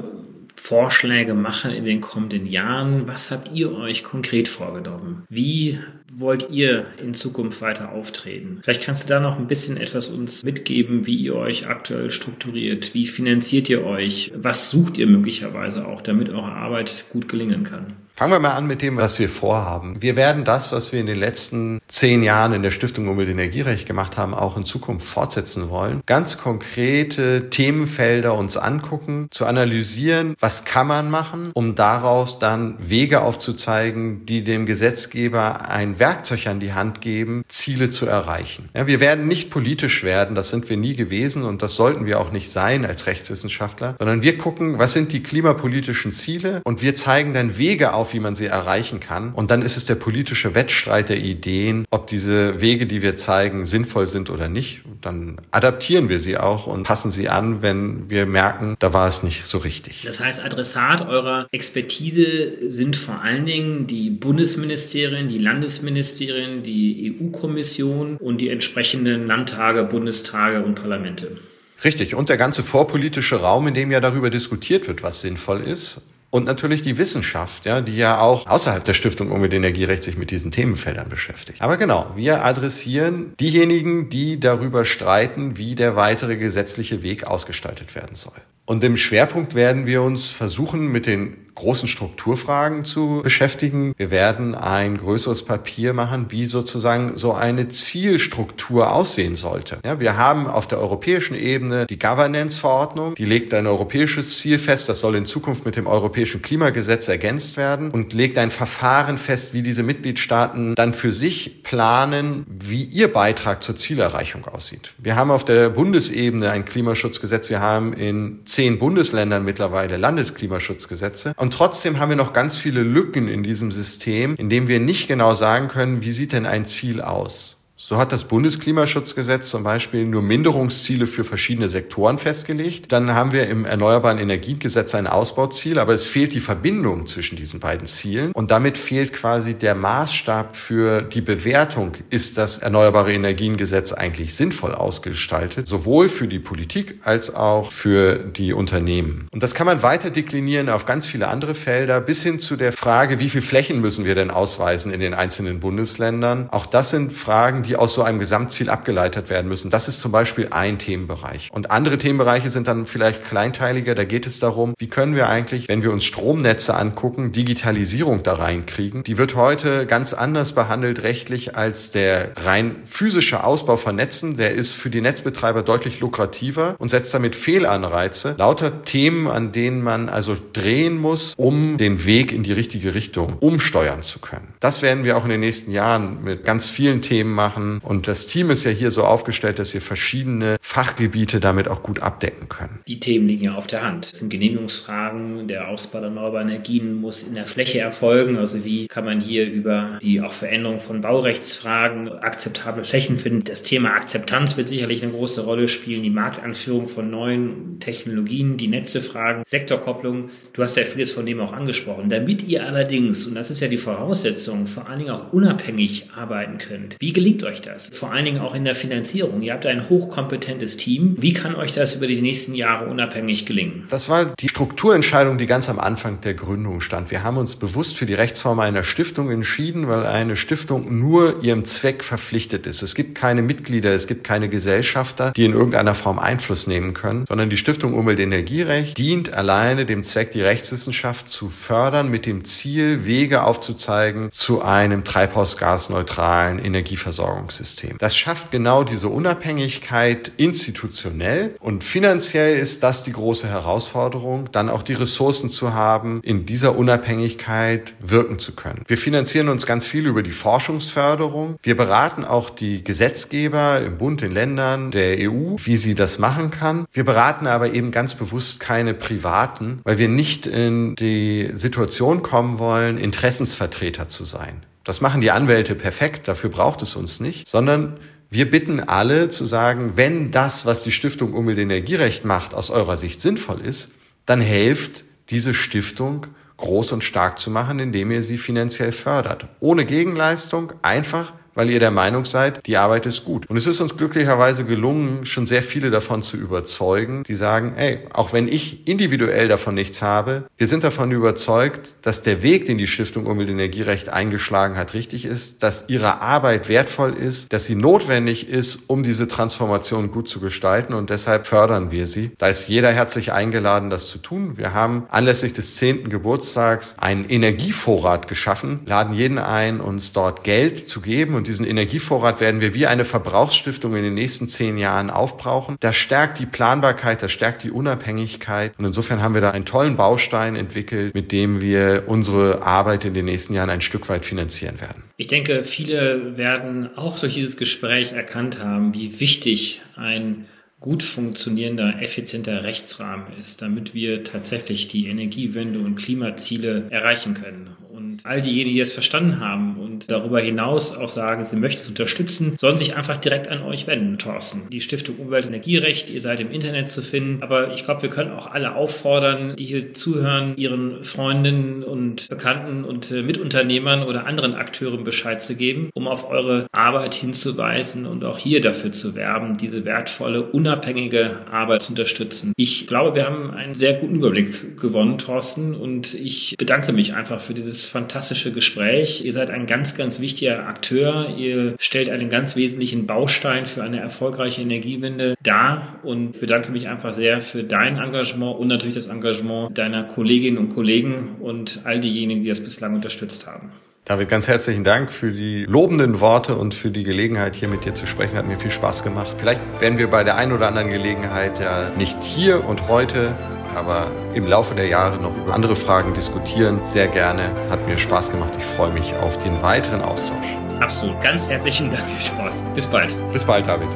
Vorschläge 0.58 1.34
machen 1.34 1.70
in 1.70 1.84
den 1.84 2.00
kommenden 2.00 2.46
Jahren. 2.46 3.06
Was 3.06 3.30
habt 3.30 3.50
ihr 3.52 3.72
euch 3.72 4.02
konkret 4.02 4.48
vorgenommen? 4.48 5.24
Wie 5.28 5.78
wollt 6.10 6.50
ihr 6.50 6.86
in 7.02 7.14
Zukunft 7.14 7.60
weiter 7.60 7.92
auftreten? 7.92 8.60
Vielleicht 8.62 8.84
kannst 8.84 9.04
du 9.04 9.14
da 9.14 9.20
noch 9.20 9.38
ein 9.38 9.46
bisschen 9.46 9.76
etwas 9.76 10.08
uns 10.08 10.44
mitgeben, 10.44 11.06
wie 11.06 11.16
ihr 11.16 11.34
euch 11.34 11.68
aktuell 11.68 12.10
strukturiert. 12.10 12.94
Wie 12.94 13.06
finanziert 13.06 13.68
ihr 13.68 13.84
euch? 13.84 14.32
Was 14.34 14.70
sucht 14.70 14.98
ihr 14.98 15.06
möglicherweise 15.06 15.86
auch, 15.86 16.00
damit 16.00 16.28
eure 16.28 16.52
Arbeit 16.52 17.06
gut 17.12 17.28
gelingen 17.28 17.64
kann? 17.64 17.96
Fangen 18.18 18.32
wir 18.32 18.40
mal 18.40 18.54
an 18.54 18.66
mit 18.66 18.82
dem, 18.82 18.96
was 18.96 19.20
wir 19.20 19.28
vorhaben. 19.28 20.02
Wir 20.02 20.16
werden 20.16 20.44
das, 20.44 20.72
was 20.72 20.90
wir 20.90 20.98
in 20.98 21.06
den 21.06 21.20
letzten 21.20 21.80
zehn 21.86 22.24
Jahren 22.24 22.52
in 22.52 22.64
der 22.64 22.72
Stiftung 22.72 23.06
Umwelt 23.06 23.28
Energierecht 23.28 23.86
gemacht 23.86 24.16
haben, 24.16 24.34
auch 24.34 24.56
in 24.56 24.64
Zukunft 24.64 25.06
fortsetzen 25.06 25.70
wollen. 25.70 26.00
Ganz 26.04 26.36
konkrete 26.36 27.48
Themenfelder 27.48 28.34
uns 28.34 28.56
angucken, 28.56 29.28
zu 29.30 29.46
analysieren, 29.46 30.34
was 30.40 30.64
kann 30.64 30.88
man 30.88 31.12
machen, 31.12 31.52
um 31.54 31.76
daraus 31.76 32.40
dann 32.40 32.76
Wege 32.80 33.22
aufzuzeigen, 33.22 34.26
die 34.26 34.42
dem 34.42 34.66
Gesetzgeber 34.66 35.70
ein 35.70 35.97
Werkzeug 35.98 36.46
an 36.46 36.60
die 36.60 36.72
Hand 36.72 37.00
geben, 37.00 37.44
Ziele 37.48 37.90
zu 37.90 38.06
erreichen. 38.06 38.68
Ja, 38.74 38.86
wir 38.86 39.00
werden 39.00 39.28
nicht 39.28 39.50
politisch 39.50 40.02
werden, 40.04 40.34
das 40.34 40.50
sind 40.50 40.68
wir 40.68 40.76
nie 40.76 40.94
gewesen 40.94 41.44
und 41.44 41.62
das 41.62 41.74
sollten 41.74 42.06
wir 42.06 42.20
auch 42.20 42.32
nicht 42.32 42.50
sein 42.50 42.84
als 42.84 43.06
Rechtswissenschaftler, 43.06 43.96
sondern 43.98 44.22
wir 44.22 44.38
gucken, 44.38 44.78
was 44.78 44.92
sind 44.92 45.12
die 45.12 45.22
klimapolitischen 45.22 46.12
Ziele 46.12 46.60
und 46.64 46.82
wir 46.82 46.94
zeigen 46.94 47.34
dann 47.34 47.58
Wege 47.58 47.92
auf, 47.92 48.14
wie 48.14 48.20
man 48.20 48.34
sie 48.34 48.46
erreichen 48.46 49.00
kann. 49.00 49.32
Und 49.32 49.50
dann 49.50 49.62
ist 49.62 49.76
es 49.76 49.86
der 49.86 49.94
politische 49.96 50.54
Wettstreit 50.54 51.08
der 51.08 51.18
Ideen, 51.18 51.84
ob 51.90 52.06
diese 52.06 52.60
Wege, 52.60 52.86
die 52.86 53.02
wir 53.02 53.16
zeigen, 53.16 53.64
sinnvoll 53.64 54.06
sind 54.06 54.30
oder 54.30 54.48
nicht. 54.48 54.80
Dann 55.00 55.38
adaptieren 55.50 56.08
wir 56.08 56.18
sie 56.18 56.36
auch 56.36 56.66
und 56.66 56.84
passen 56.84 57.10
sie 57.10 57.28
an, 57.28 57.62
wenn 57.62 58.10
wir 58.10 58.26
merken, 58.26 58.76
da 58.78 58.92
war 58.92 59.08
es 59.08 59.22
nicht 59.22 59.46
so 59.46 59.58
richtig. 59.58 60.02
Das 60.04 60.20
heißt, 60.20 60.44
Adressat 60.44 61.06
eurer 61.06 61.46
Expertise 61.52 62.52
sind 62.66 62.96
vor 62.96 63.22
allen 63.22 63.46
Dingen 63.46 63.86
die 63.86 64.10
Bundesministerien, 64.10 65.28
die 65.28 65.38
Landesministerien, 65.38 65.87
die 65.94 67.16
EU-Kommission 67.20 68.16
und 68.16 68.40
die 68.40 68.48
entsprechenden 68.48 69.26
Landtage, 69.26 69.84
Bundestage 69.84 70.62
und 70.64 70.74
Parlamente. 70.74 71.38
Richtig. 71.84 72.14
Und 72.14 72.28
der 72.28 72.36
ganze 72.36 72.62
vorpolitische 72.62 73.36
Raum, 73.36 73.68
in 73.68 73.74
dem 73.74 73.90
ja 73.90 74.00
darüber 74.00 74.30
diskutiert 74.30 74.88
wird, 74.88 75.02
was 75.02 75.20
sinnvoll 75.20 75.60
ist. 75.60 76.02
Und 76.30 76.44
natürlich 76.44 76.82
die 76.82 76.98
Wissenschaft, 76.98 77.64
ja, 77.64 77.80
die 77.80 77.96
ja 77.96 78.20
auch 78.20 78.46
außerhalb 78.46 78.84
der 78.84 78.92
Stiftung 78.92 79.30
Umwelt 79.30 79.54
Energierecht 79.54 80.02
sich 80.02 80.18
mit 80.18 80.30
diesen 80.30 80.50
Themenfeldern 80.50 81.08
beschäftigt. 81.08 81.62
Aber 81.62 81.78
genau, 81.78 82.12
wir 82.16 82.44
adressieren 82.44 83.32
diejenigen, 83.40 84.10
die 84.10 84.38
darüber 84.38 84.84
streiten, 84.84 85.56
wie 85.56 85.74
der 85.74 85.96
weitere 85.96 86.36
gesetzliche 86.36 87.02
Weg 87.02 87.26
ausgestaltet 87.26 87.94
werden 87.94 88.14
soll. 88.14 88.36
Und 88.66 88.84
im 88.84 88.98
Schwerpunkt 88.98 89.54
werden 89.54 89.86
wir 89.86 90.02
uns 90.02 90.28
versuchen, 90.28 90.92
mit 90.92 91.06
den 91.06 91.47
großen 91.58 91.88
Strukturfragen 91.88 92.84
zu 92.84 93.20
beschäftigen. 93.22 93.92
Wir 93.96 94.10
werden 94.10 94.54
ein 94.54 94.96
größeres 94.96 95.44
Papier 95.44 95.92
machen, 95.92 96.26
wie 96.30 96.46
sozusagen 96.46 97.16
so 97.16 97.32
eine 97.32 97.68
Zielstruktur 97.68 98.92
aussehen 98.92 99.34
sollte. 99.34 99.78
Ja, 99.84 100.00
wir 100.00 100.16
haben 100.16 100.46
auf 100.46 100.68
der 100.68 100.78
europäischen 100.78 101.34
Ebene 101.34 101.86
die 101.86 101.98
Governance-Verordnung, 101.98 103.14
die 103.16 103.24
legt 103.24 103.52
ein 103.54 103.66
europäisches 103.66 104.38
Ziel 104.38 104.58
fest, 104.58 104.88
das 104.88 105.00
soll 105.00 105.16
in 105.16 105.26
Zukunft 105.26 105.66
mit 105.66 105.76
dem 105.76 105.86
europäischen 105.86 106.42
Klimagesetz 106.42 107.08
ergänzt 107.08 107.56
werden 107.56 107.90
und 107.90 108.12
legt 108.12 108.38
ein 108.38 108.50
Verfahren 108.50 109.18
fest, 109.18 109.52
wie 109.52 109.62
diese 109.62 109.82
Mitgliedstaaten 109.82 110.74
dann 110.76 110.92
für 110.92 111.12
sich 111.12 111.62
planen, 111.64 112.46
wie 112.48 112.84
ihr 112.84 113.12
Beitrag 113.12 113.62
zur 113.62 113.74
Zielerreichung 113.76 114.46
aussieht. 114.46 114.92
Wir 114.98 115.16
haben 115.16 115.30
auf 115.30 115.44
der 115.44 115.70
Bundesebene 115.70 116.50
ein 116.50 116.64
Klimaschutzgesetz, 116.64 117.50
wir 117.50 117.60
haben 117.60 117.92
in 117.92 118.40
zehn 118.44 118.78
Bundesländern 118.78 119.44
mittlerweile 119.44 119.96
Landesklimaschutzgesetze. 119.96 121.32
Und 121.36 121.47
trotzdem 121.52 121.98
haben 121.98 122.08
wir 122.08 122.16
noch 122.16 122.32
ganz 122.32 122.56
viele 122.56 122.82
Lücken 122.82 123.28
in 123.28 123.42
diesem 123.42 123.72
System, 123.72 124.34
in 124.36 124.48
dem 124.48 124.68
wir 124.68 124.80
nicht 124.80 125.08
genau 125.08 125.34
sagen 125.34 125.68
können, 125.68 126.02
wie 126.02 126.12
sieht 126.12 126.32
denn 126.32 126.46
ein 126.46 126.64
Ziel 126.64 127.00
aus. 127.00 127.57
So 127.80 127.96
hat 127.96 128.10
das 128.10 128.24
Bundesklimaschutzgesetz 128.24 129.50
zum 129.50 129.62
Beispiel 129.62 130.04
nur 130.04 130.20
Minderungsziele 130.20 131.06
für 131.06 131.22
verschiedene 131.22 131.68
Sektoren 131.68 132.18
festgelegt. 132.18 132.90
Dann 132.90 133.14
haben 133.14 133.30
wir 133.30 133.46
im 133.46 133.64
Erneuerbaren 133.64 134.18
Energiengesetz 134.18 134.96
ein 134.96 135.06
Ausbauziel, 135.06 135.78
aber 135.78 135.94
es 135.94 136.04
fehlt 136.04 136.34
die 136.34 136.40
Verbindung 136.40 137.06
zwischen 137.06 137.36
diesen 137.36 137.60
beiden 137.60 137.86
Zielen. 137.86 138.32
Und 138.32 138.50
damit 138.50 138.78
fehlt 138.78 139.12
quasi 139.12 139.54
der 139.54 139.76
Maßstab 139.76 140.56
für 140.56 141.02
die 141.02 141.20
Bewertung, 141.20 141.92
ist 142.10 142.36
das 142.36 142.58
Erneuerbare 142.58 143.12
Energiengesetz 143.12 143.92
eigentlich 143.92 144.34
sinnvoll 144.34 144.74
ausgestaltet, 144.74 145.68
sowohl 145.68 146.08
für 146.08 146.26
die 146.26 146.40
Politik 146.40 146.98
als 147.04 147.32
auch 147.32 147.70
für 147.70 148.18
die 148.18 148.54
Unternehmen. 148.54 149.28
Und 149.30 149.44
das 149.44 149.54
kann 149.54 149.66
man 149.66 149.84
weiter 149.84 150.10
deklinieren 150.10 150.68
auf 150.68 150.84
ganz 150.84 151.06
viele 151.06 151.28
andere 151.28 151.54
Felder, 151.54 152.00
bis 152.00 152.24
hin 152.24 152.40
zu 152.40 152.56
der 152.56 152.72
Frage, 152.72 153.20
wie 153.20 153.28
viel 153.28 153.40
Flächen 153.40 153.80
müssen 153.80 154.04
wir 154.04 154.16
denn 154.16 154.32
ausweisen 154.32 154.92
in 154.92 154.98
den 154.98 155.14
einzelnen 155.14 155.60
Bundesländern. 155.60 156.48
Auch 156.50 156.66
das 156.66 156.90
sind 156.90 157.12
Fragen, 157.12 157.67
die 157.68 157.76
aus 157.76 157.94
so 157.94 158.02
einem 158.02 158.18
Gesamtziel 158.18 158.70
abgeleitet 158.70 159.30
werden 159.30 159.48
müssen. 159.48 159.70
Das 159.70 159.88
ist 159.88 160.00
zum 160.00 160.10
Beispiel 160.10 160.48
ein 160.50 160.78
Themenbereich. 160.78 161.50
Und 161.52 161.70
andere 161.70 161.98
Themenbereiche 161.98 162.50
sind 162.50 162.66
dann 162.66 162.86
vielleicht 162.86 163.24
kleinteiliger. 163.24 163.94
Da 163.94 164.04
geht 164.04 164.26
es 164.26 164.38
darum, 164.40 164.74
wie 164.78 164.88
können 164.88 165.14
wir 165.14 165.28
eigentlich, 165.28 165.68
wenn 165.68 165.82
wir 165.82 165.92
uns 165.92 166.04
Stromnetze 166.04 166.74
angucken, 166.74 167.32
Digitalisierung 167.32 168.22
da 168.22 168.34
reinkriegen. 168.34 169.04
Die 169.04 169.18
wird 169.18 169.36
heute 169.36 169.86
ganz 169.86 170.14
anders 170.14 170.52
behandelt 170.52 171.02
rechtlich 171.02 171.56
als 171.56 171.90
der 171.90 172.32
rein 172.36 172.76
physische 172.84 173.44
Ausbau 173.44 173.76
von 173.76 173.96
Netzen. 173.96 174.36
Der 174.36 174.52
ist 174.52 174.72
für 174.72 174.90
die 174.90 175.00
Netzbetreiber 175.00 175.62
deutlich 175.62 176.00
lukrativer 176.00 176.74
und 176.78 176.90
setzt 176.90 177.12
damit 177.12 177.36
Fehlanreize. 177.36 178.34
Lauter 178.38 178.84
Themen, 178.84 179.28
an 179.28 179.52
denen 179.52 179.82
man 179.82 180.08
also 180.08 180.36
drehen 180.52 180.98
muss, 180.98 181.34
um 181.36 181.76
den 181.76 182.06
Weg 182.06 182.32
in 182.32 182.42
die 182.42 182.52
richtige 182.52 182.94
Richtung 182.94 183.36
umsteuern 183.40 184.02
zu 184.02 184.18
können. 184.20 184.48
Das 184.60 184.82
werden 184.82 185.04
wir 185.04 185.16
auch 185.16 185.24
in 185.24 185.30
den 185.30 185.40
nächsten 185.40 185.70
Jahren 185.70 186.24
mit 186.24 186.44
ganz 186.44 186.68
vielen 186.68 187.00
Themen 187.00 187.32
machen. 187.32 187.78
Und 187.82 188.08
das 188.08 188.26
Team 188.26 188.50
ist 188.50 188.64
ja 188.64 188.70
hier 188.70 188.90
so 188.90 189.04
aufgestellt, 189.04 189.58
dass 189.58 189.72
wir 189.72 189.80
verschiedene 189.80 190.56
Fachgebiete 190.60 191.40
damit 191.40 191.68
auch 191.68 191.82
gut 191.82 192.00
abdecken 192.00 192.48
können. 192.48 192.80
Die 192.88 192.98
Themen 192.98 193.28
liegen 193.28 193.44
ja 193.44 193.54
auf 193.54 193.66
der 193.66 193.84
Hand. 193.84 194.10
Das 194.10 194.18
sind 194.18 194.30
Genehmigungsfragen. 194.30 195.46
Der 195.46 195.68
Ausbau 195.68 196.00
erneuerbarer 196.00 196.42
Energien 196.42 197.00
muss 197.00 197.22
in 197.22 197.34
der 197.34 197.46
Fläche 197.46 197.80
erfolgen. 197.80 198.36
Also 198.36 198.64
wie 198.64 198.88
kann 198.88 199.04
man 199.04 199.20
hier 199.20 199.46
über 199.46 199.98
die 200.02 200.20
auch 200.20 200.32
Veränderung 200.32 200.80
von 200.80 201.00
Baurechtsfragen 201.00 202.08
akzeptable 202.08 202.84
Flächen 202.84 203.16
finden? 203.16 203.44
Das 203.44 203.62
Thema 203.62 203.94
Akzeptanz 203.94 204.56
wird 204.56 204.68
sicherlich 204.68 205.02
eine 205.02 205.12
große 205.12 205.44
Rolle 205.44 205.68
spielen. 205.68 206.02
Die 206.02 206.10
Marktanführung 206.10 206.86
von 206.86 207.10
neuen 207.10 207.78
Technologien, 207.78 208.56
die 208.56 208.68
Netzefragen, 208.68 209.44
Sektorkopplung. 209.46 210.30
Du 210.52 210.62
hast 210.62 210.76
ja 210.76 210.84
vieles 210.84 211.12
von 211.12 211.26
dem 211.26 211.40
auch 211.40 211.52
angesprochen. 211.52 212.08
Damit 212.08 212.42
ihr 212.42 212.66
allerdings, 212.66 213.26
und 213.26 213.34
das 213.34 213.50
ist 213.50 213.60
ja 213.60 213.68
die 213.68 213.76
Voraussetzung, 213.76 214.47
vor 214.66 214.88
allen 214.88 214.98
Dingen 214.98 215.10
auch 215.10 215.32
unabhängig 215.32 216.08
arbeiten 216.16 216.58
könnt. 216.58 216.96
Wie 217.00 217.12
gelingt 217.12 217.44
euch 217.44 217.60
das? 217.60 217.90
Vor 217.92 218.12
allen 218.12 218.24
Dingen 218.24 218.40
auch 218.40 218.54
in 218.54 218.64
der 218.64 218.74
Finanzierung. 218.74 219.42
Ihr 219.42 219.52
habt 219.52 219.66
ein 219.66 219.88
hochkompetentes 219.88 220.76
Team. 220.76 221.16
Wie 221.18 221.32
kann 221.32 221.54
euch 221.54 221.72
das 221.72 221.94
über 221.94 222.06
die 222.06 222.20
nächsten 222.20 222.54
Jahre 222.54 222.86
unabhängig 222.86 223.46
gelingen? 223.46 223.84
Das 223.90 224.08
war 224.08 224.32
die 224.38 224.48
Strukturentscheidung, 224.48 225.38
die 225.38 225.46
ganz 225.46 225.68
am 225.68 225.78
Anfang 225.78 226.20
der 226.20 226.34
Gründung 226.34 226.80
stand. 226.80 227.10
Wir 227.10 227.22
haben 227.22 227.36
uns 227.36 227.56
bewusst 227.56 227.96
für 227.96 228.06
die 228.06 228.14
Rechtsform 228.14 228.60
einer 228.60 228.84
Stiftung 228.84 229.30
entschieden, 229.30 229.88
weil 229.88 230.06
eine 230.06 230.36
Stiftung 230.36 230.98
nur 230.98 231.42
ihrem 231.42 231.64
Zweck 231.64 232.04
verpflichtet 232.04 232.66
ist. 232.66 232.82
Es 232.82 232.94
gibt 232.94 233.14
keine 233.14 233.42
Mitglieder, 233.42 233.92
es 233.92 234.06
gibt 234.06 234.24
keine 234.24 234.48
Gesellschafter, 234.48 235.32
die 235.32 235.44
in 235.44 235.52
irgendeiner 235.52 235.94
Form 235.94 236.18
Einfluss 236.18 236.66
nehmen 236.66 236.94
können, 236.94 237.24
sondern 237.28 237.50
die 237.50 237.56
Stiftung 237.56 237.94
Umweltenergierecht 237.94 238.96
dient 238.96 239.32
alleine 239.32 239.86
dem 239.86 240.02
Zweck, 240.02 240.30
die 240.30 240.42
Rechtswissenschaft 240.42 241.28
zu 241.28 241.48
fördern 241.48 242.10
mit 242.10 242.26
dem 242.26 242.44
Ziel, 242.44 243.04
Wege 243.04 243.42
aufzuzeigen 243.44 244.28
zu 244.38 244.62
einem 244.62 245.02
treibhausgasneutralen 245.02 246.64
Energieversorgungssystem. 246.64 247.96
Das 247.98 248.16
schafft 248.16 248.52
genau 248.52 248.84
diese 248.84 249.08
Unabhängigkeit 249.08 250.30
institutionell 250.36 251.56
und 251.58 251.82
finanziell 251.82 252.56
ist 252.56 252.84
das 252.84 253.02
die 253.02 253.10
große 253.10 253.48
Herausforderung, 253.48 254.48
dann 254.52 254.68
auch 254.68 254.82
die 254.84 254.92
Ressourcen 254.92 255.50
zu 255.50 255.74
haben, 255.74 256.20
in 256.22 256.46
dieser 256.46 256.78
Unabhängigkeit 256.78 257.94
wirken 257.98 258.38
zu 258.38 258.52
können. 258.52 258.84
Wir 258.86 258.96
finanzieren 258.96 259.48
uns 259.48 259.66
ganz 259.66 259.86
viel 259.86 260.06
über 260.06 260.22
die 260.22 260.30
Forschungsförderung. 260.30 261.56
Wir 261.64 261.76
beraten 261.76 262.24
auch 262.24 262.48
die 262.48 262.84
Gesetzgeber 262.84 263.80
im 263.80 263.98
Bund, 263.98 264.20
den 264.20 264.30
Ländern, 264.30 264.92
der 264.92 265.16
EU, 265.18 265.56
wie 265.56 265.76
sie 265.76 265.96
das 265.96 266.20
machen 266.20 266.52
kann. 266.52 266.86
Wir 266.92 267.04
beraten 267.04 267.48
aber 267.48 267.72
eben 267.72 267.90
ganz 267.90 268.14
bewusst 268.14 268.60
keine 268.60 268.94
Privaten, 268.94 269.80
weil 269.82 269.98
wir 269.98 270.08
nicht 270.08 270.46
in 270.46 270.94
die 270.94 271.50
Situation 271.54 272.22
kommen 272.22 272.60
wollen, 272.60 272.98
Interessensvertreter 272.98 274.06
zu 274.06 274.27
sein. 274.28 274.64
Das 274.84 275.00
machen 275.00 275.20
die 275.20 275.32
Anwälte 275.32 275.74
perfekt, 275.74 276.28
dafür 276.28 276.50
braucht 276.50 276.82
es 276.82 276.94
uns 276.94 277.18
nicht, 277.20 277.48
sondern 277.48 277.98
wir 278.30 278.50
bitten 278.50 278.80
alle 278.80 279.28
zu 279.28 279.46
sagen, 279.46 279.92
wenn 279.96 280.30
das, 280.30 280.66
was 280.66 280.82
die 280.82 280.92
Stiftung 280.92 281.32
Umweltenergierecht 281.32 282.24
macht, 282.24 282.54
aus 282.54 282.70
eurer 282.70 282.96
Sicht 282.96 283.20
sinnvoll 283.20 283.60
ist, 283.60 283.90
dann 284.26 284.40
helft 284.40 285.04
diese 285.30 285.54
Stiftung 285.54 286.26
groß 286.58 286.92
und 286.92 287.04
stark 287.04 287.38
zu 287.38 287.50
machen, 287.50 287.78
indem 287.78 288.10
ihr 288.10 288.22
sie 288.22 288.36
finanziell 288.36 288.92
fördert. 288.92 289.46
Ohne 289.60 289.84
Gegenleistung, 289.86 290.72
einfach 290.82 291.32
weil 291.58 291.70
ihr 291.70 291.80
der 291.80 291.90
Meinung 291.90 292.24
seid, 292.24 292.64
die 292.68 292.76
Arbeit 292.76 293.04
ist 293.04 293.24
gut. 293.24 293.50
Und 293.50 293.56
es 293.56 293.66
ist 293.66 293.80
uns 293.80 293.96
glücklicherweise 293.96 294.64
gelungen, 294.64 295.26
schon 295.26 295.44
sehr 295.44 295.64
viele 295.64 295.90
davon 295.90 296.22
zu 296.22 296.36
überzeugen, 296.36 297.24
die 297.24 297.34
sagen, 297.34 297.72
ey, 297.76 297.98
auch 298.12 298.32
wenn 298.32 298.46
ich 298.46 298.86
individuell 298.86 299.48
davon 299.48 299.74
nichts 299.74 300.00
habe, 300.00 300.44
wir 300.56 300.68
sind 300.68 300.84
davon 300.84 301.10
überzeugt, 301.10 301.96
dass 302.02 302.22
der 302.22 302.44
Weg, 302.44 302.66
den 302.66 302.78
die 302.78 302.86
Stiftung 302.86 303.26
Umweltenergierecht 303.26 304.08
eingeschlagen 304.08 304.76
hat, 304.76 304.94
richtig 304.94 305.24
ist, 305.24 305.64
dass 305.64 305.86
ihre 305.88 306.20
Arbeit 306.20 306.68
wertvoll 306.68 307.14
ist, 307.14 307.52
dass 307.52 307.64
sie 307.64 307.74
notwendig 307.74 308.48
ist, 308.48 308.84
um 308.86 309.02
diese 309.02 309.26
Transformation 309.26 310.12
gut 310.12 310.28
zu 310.28 310.38
gestalten 310.38 310.94
und 310.94 311.10
deshalb 311.10 311.48
fördern 311.48 311.90
wir 311.90 312.06
sie. 312.06 312.30
Da 312.38 312.46
ist 312.46 312.68
jeder 312.68 312.92
herzlich 312.92 313.32
eingeladen, 313.32 313.90
das 313.90 314.06
zu 314.06 314.18
tun. 314.18 314.56
Wir 314.56 314.74
haben 314.74 315.06
anlässlich 315.08 315.54
des 315.54 315.74
zehnten 315.74 316.08
Geburtstags 316.08 316.94
einen 316.98 317.28
Energievorrat 317.28 318.28
geschaffen, 318.28 318.82
laden 318.86 319.12
jeden 319.12 319.38
ein, 319.38 319.80
uns 319.80 320.12
dort 320.12 320.44
Geld 320.44 320.88
zu 320.88 321.00
geben 321.00 321.34
und 321.34 321.47
diesen 321.48 321.66
Energievorrat 321.66 322.40
werden 322.40 322.60
wir 322.60 322.74
wie 322.74 322.86
eine 322.86 323.04
Verbrauchsstiftung 323.04 323.96
in 323.96 324.04
den 324.04 324.14
nächsten 324.14 324.48
zehn 324.48 324.78
Jahren 324.78 325.10
aufbrauchen. 325.10 325.76
Das 325.80 325.96
stärkt 325.96 326.38
die 326.38 326.46
Planbarkeit, 326.46 327.22
das 327.22 327.32
stärkt 327.32 327.64
die 327.64 327.70
Unabhängigkeit. 327.70 328.72
Und 328.78 328.84
insofern 328.84 329.22
haben 329.22 329.34
wir 329.34 329.40
da 329.40 329.50
einen 329.50 329.64
tollen 329.64 329.96
Baustein 329.96 330.54
entwickelt, 330.54 331.14
mit 331.14 331.32
dem 331.32 331.60
wir 331.60 332.04
unsere 332.06 332.62
Arbeit 332.62 333.04
in 333.04 333.14
den 333.14 333.24
nächsten 333.24 333.54
Jahren 333.54 333.70
ein 333.70 333.80
Stück 333.80 334.08
weit 334.08 334.24
finanzieren 334.24 334.80
werden. 334.80 335.02
Ich 335.16 335.26
denke, 335.26 335.64
viele 335.64 336.36
werden 336.36 336.96
auch 336.96 337.18
durch 337.18 337.34
dieses 337.34 337.56
Gespräch 337.56 338.12
erkannt 338.12 338.62
haben, 338.62 338.94
wie 338.94 339.18
wichtig 339.18 339.80
ein 339.96 340.46
gut 340.80 341.02
funktionierender, 341.02 342.00
effizienter 342.00 342.62
Rechtsrahmen 342.62 343.26
ist, 343.38 343.62
damit 343.62 343.94
wir 343.94 344.22
tatsächlich 344.22 344.86
die 344.86 345.08
Energiewende 345.08 345.80
und 345.80 345.96
Klimaziele 345.96 346.86
erreichen 346.90 347.34
können. 347.34 347.76
Und 347.98 348.20
all 348.22 348.40
diejenigen, 348.40 348.76
die 348.76 348.80
es 348.80 348.92
verstanden 348.92 349.40
haben 349.40 349.76
und 349.76 350.08
darüber 350.08 350.40
hinaus 350.40 350.96
auch 350.96 351.08
sagen, 351.08 351.44
sie 351.44 351.56
möchten 351.56 351.82
es 351.82 351.88
unterstützen, 351.88 352.52
sollen 352.56 352.76
sich 352.76 352.94
einfach 352.94 353.16
direkt 353.16 353.48
an 353.48 353.62
euch 353.62 353.88
wenden, 353.88 354.18
Thorsten. 354.18 354.68
Die 354.70 354.80
Stiftung 354.80 355.16
Umwelt 355.16 355.46
und 355.46 355.52
Energierecht, 355.52 356.08
ihr 356.08 356.20
seid 356.20 356.38
im 356.38 356.52
Internet 356.52 356.88
zu 356.90 357.02
finden. 357.02 357.42
Aber 357.42 357.72
ich 357.72 357.82
glaube, 357.82 358.02
wir 358.02 358.10
können 358.10 358.30
auch 358.30 358.52
alle 358.52 358.76
auffordern, 358.76 359.56
die 359.56 359.64
hier 359.64 359.94
zuhören, 359.94 360.56
ihren 360.56 361.02
Freundinnen 361.02 361.82
und 361.82 362.28
Bekannten 362.28 362.84
und 362.84 363.10
äh, 363.10 363.22
Mitunternehmern 363.22 364.04
oder 364.04 364.26
anderen 364.26 364.54
Akteuren 364.54 365.02
Bescheid 365.02 365.42
zu 365.42 365.56
geben, 365.56 365.90
um 365.94 366.06
auf 366.06 366.30
eure 366.30 366.68
Arbeit 366.70 367.14
hinzuweisen 367.14 368.06
und 368.06 368.24
auch 368.24 368.38
hier 368.38 368.60
dafür 368.60 368.92
zu 368.92 369.16
werben, 369.16 369.56
diese 369.56 369.84
wertvolle, 369.84 370.42
unabhängige 370.42 371.46
Arbeit 371.50 371.82
zu 371.82 371.90
unterstützen. 371.90 372.52
Ich 372.56 372.86
glaube, 372.86 373.16
wir 373.16 373.24
haben 373.24 373.50
einen 373.50 373.74
sehr 373.74 373.94
guten 373.94 374.14
Überblick 374.14 374.78
gewonnen, 374.78 375.18
Thorsten, 375.18 375.74
und 375.74 376.14
ich 376.14 376.54
bedanke 376.56 376.92
mich 376.92 377.14
einfach 377.14 377.40
für 377.40 377.54
dieses 377.54 377.87
fantastische 377.88 378.52
Gespräch. 378.52 379.24
Ihr 379.24 379.32
seid 379.32 379.50
ein 379.50 379.66
ganz, 379.66 379.94
ganz 379.94 380.20
wichtiger 380.20 380.66
Akteur. 380.66 381.34
Ihr 381.36 381.74
stellt 381.78 382.10
einen 382.10 382.30
ganz 382.30 382.56
wesentlichen 382.56 383.06
Baustein 383.06 383.66
für 383.66 383.82
eine 383.82 384.00
erfolgreiche 384.00 384.62
Energiewende 384.62 385.34
dar 385.42 385.98
und 386.02 386.40
bedanke 386.40 386.70
mich 386.70 386.88
einfach 386.88 387.12
sehr 387.12 387.40
für 387.40 387.64
dein 387.64 387.98
Engagement 387.98 388.58
und 388.58 388.68
natürlich 388.68 388.94
das 388.94 389.06
Engagement 389.06 389.76
deiner 389.76 390.04
Kolleginnen 390.04 390.58
und 390.58 390.68
Kollegen 390.70 391.36
und 391.40 391.82
all 391.84 392.00
diejenigen, 392.00 392.42
die 392.42 392.48
das 392.48 392.60
bislang 392.60 392.94
unterstützt 392.94 393.46
haben. 393.46 393.72
David, 394.08 394.30
ganz 394.30 394.48
herzlichen 394.48 394.84
Dank 394.84 395.12
für 395.12 395.32
die 395.32 395.66
lobenden 395.66 396.18
Worte 396.20 396.54
und 396.54 396.74
für 396.74 396.90
die 396.90 397.04
Gelegenheit, 397.04 397.54
hier 397.54 397.68
mit 397.68 397.84
dir 397.84 397.94
zu 397.94 398.06
sprechen. 398.06 398.38
Hat 398.38 398.48
mir 398.48 398.58
viel 398.58 398.70
Spaß 398.70 399.02
gemacht. 399.04 399.36
Vielleicht 399.36 399.60
werden 399.80 399.98
wir 399.98 400.08
bei 400.08 400.24
der 400.24 400.36
einen 400.36 400.52
oder 400.52 400.66
anderen 400.66 400.88
Gelegenheit 400.88 401.60
ja 401.60 401.90
nicht 401.98 402.16
hier 402.22 402.64
und 402.64 402.88
heute 402.88 403.34
aber 403.74 404.06
im 404.34 404.46
Laufe 404.46 404.74
der 404.74 404.86
Jahre 404.86 405.18
noch 405.18 405.36
über 405.36 405.54
andere 405.54 405.76
Fragen 405.76 406.14
diskutieren. 406.14 406.80
Sehr 406.82 407.08
gerne. 407.08 407.50
Hat 407.70 407.86
mir 407.86 407.98
Spaß 407.98 408.30
gemacht. 408.30 408.52
Ich 408.58 408.64
freue 408.64 408.92
mich 408.92 409.14
auf 409.22 409.38
den 409.38 409.60
weiteren 409.62 410.02
Austausch. 410.02 410.46
Absolut. 410.80 411.20
Ganz 411.22 411.48
herzlichen 411.48 411.90
Dank, 411.90 412.08
Spaß. 412.20 412.66
Bis 412.74 412.86
bald. 412.86 413.14
Bis 413.32 413.44
bald, 413.44 413.66
David. 413.66 413.88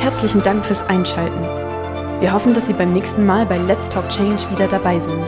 Herzlichen 0.00 0.42
Dank 0.42 0.64
fürs 0.64 0.82
Einschalten. 0.82 1.40
Wir 2.20 2.32
hoffen, 2.32 2.54
dass 2.54 2.66
Sie 2.66 2.72
beim 2.72 2.92
nächsten 2.92 3.24
Mal 3.26 3.46
bei 3.46 3.58
Let's 3.58 3.88
Talk 3.88 4.08
Change 4.08 4.44
wieder 4.50 4.66
dabei 4.68 4.98
sind. 4.98 5.24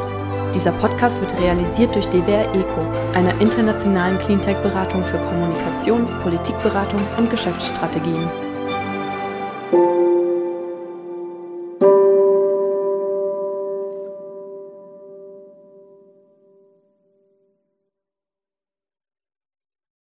Dieser 0.54 0.72
Podcast 0.72 1.20
wird 1.20 1.38
realisiert 1.40 1.94
durch 1.94 2.08
DWR 2.08 2.54
ECO, 2.54 2.86
einer 3.14 3.38
internationalen 3.40 4.18
Cleantech-Beratung 4.18 5.04
für 5.04 5.18
Kommunikation, 5.18 6.06
Politikberatung 6.22 7.00
und 7.18 7.30
Geschäftsstrategien. 7.30 8.45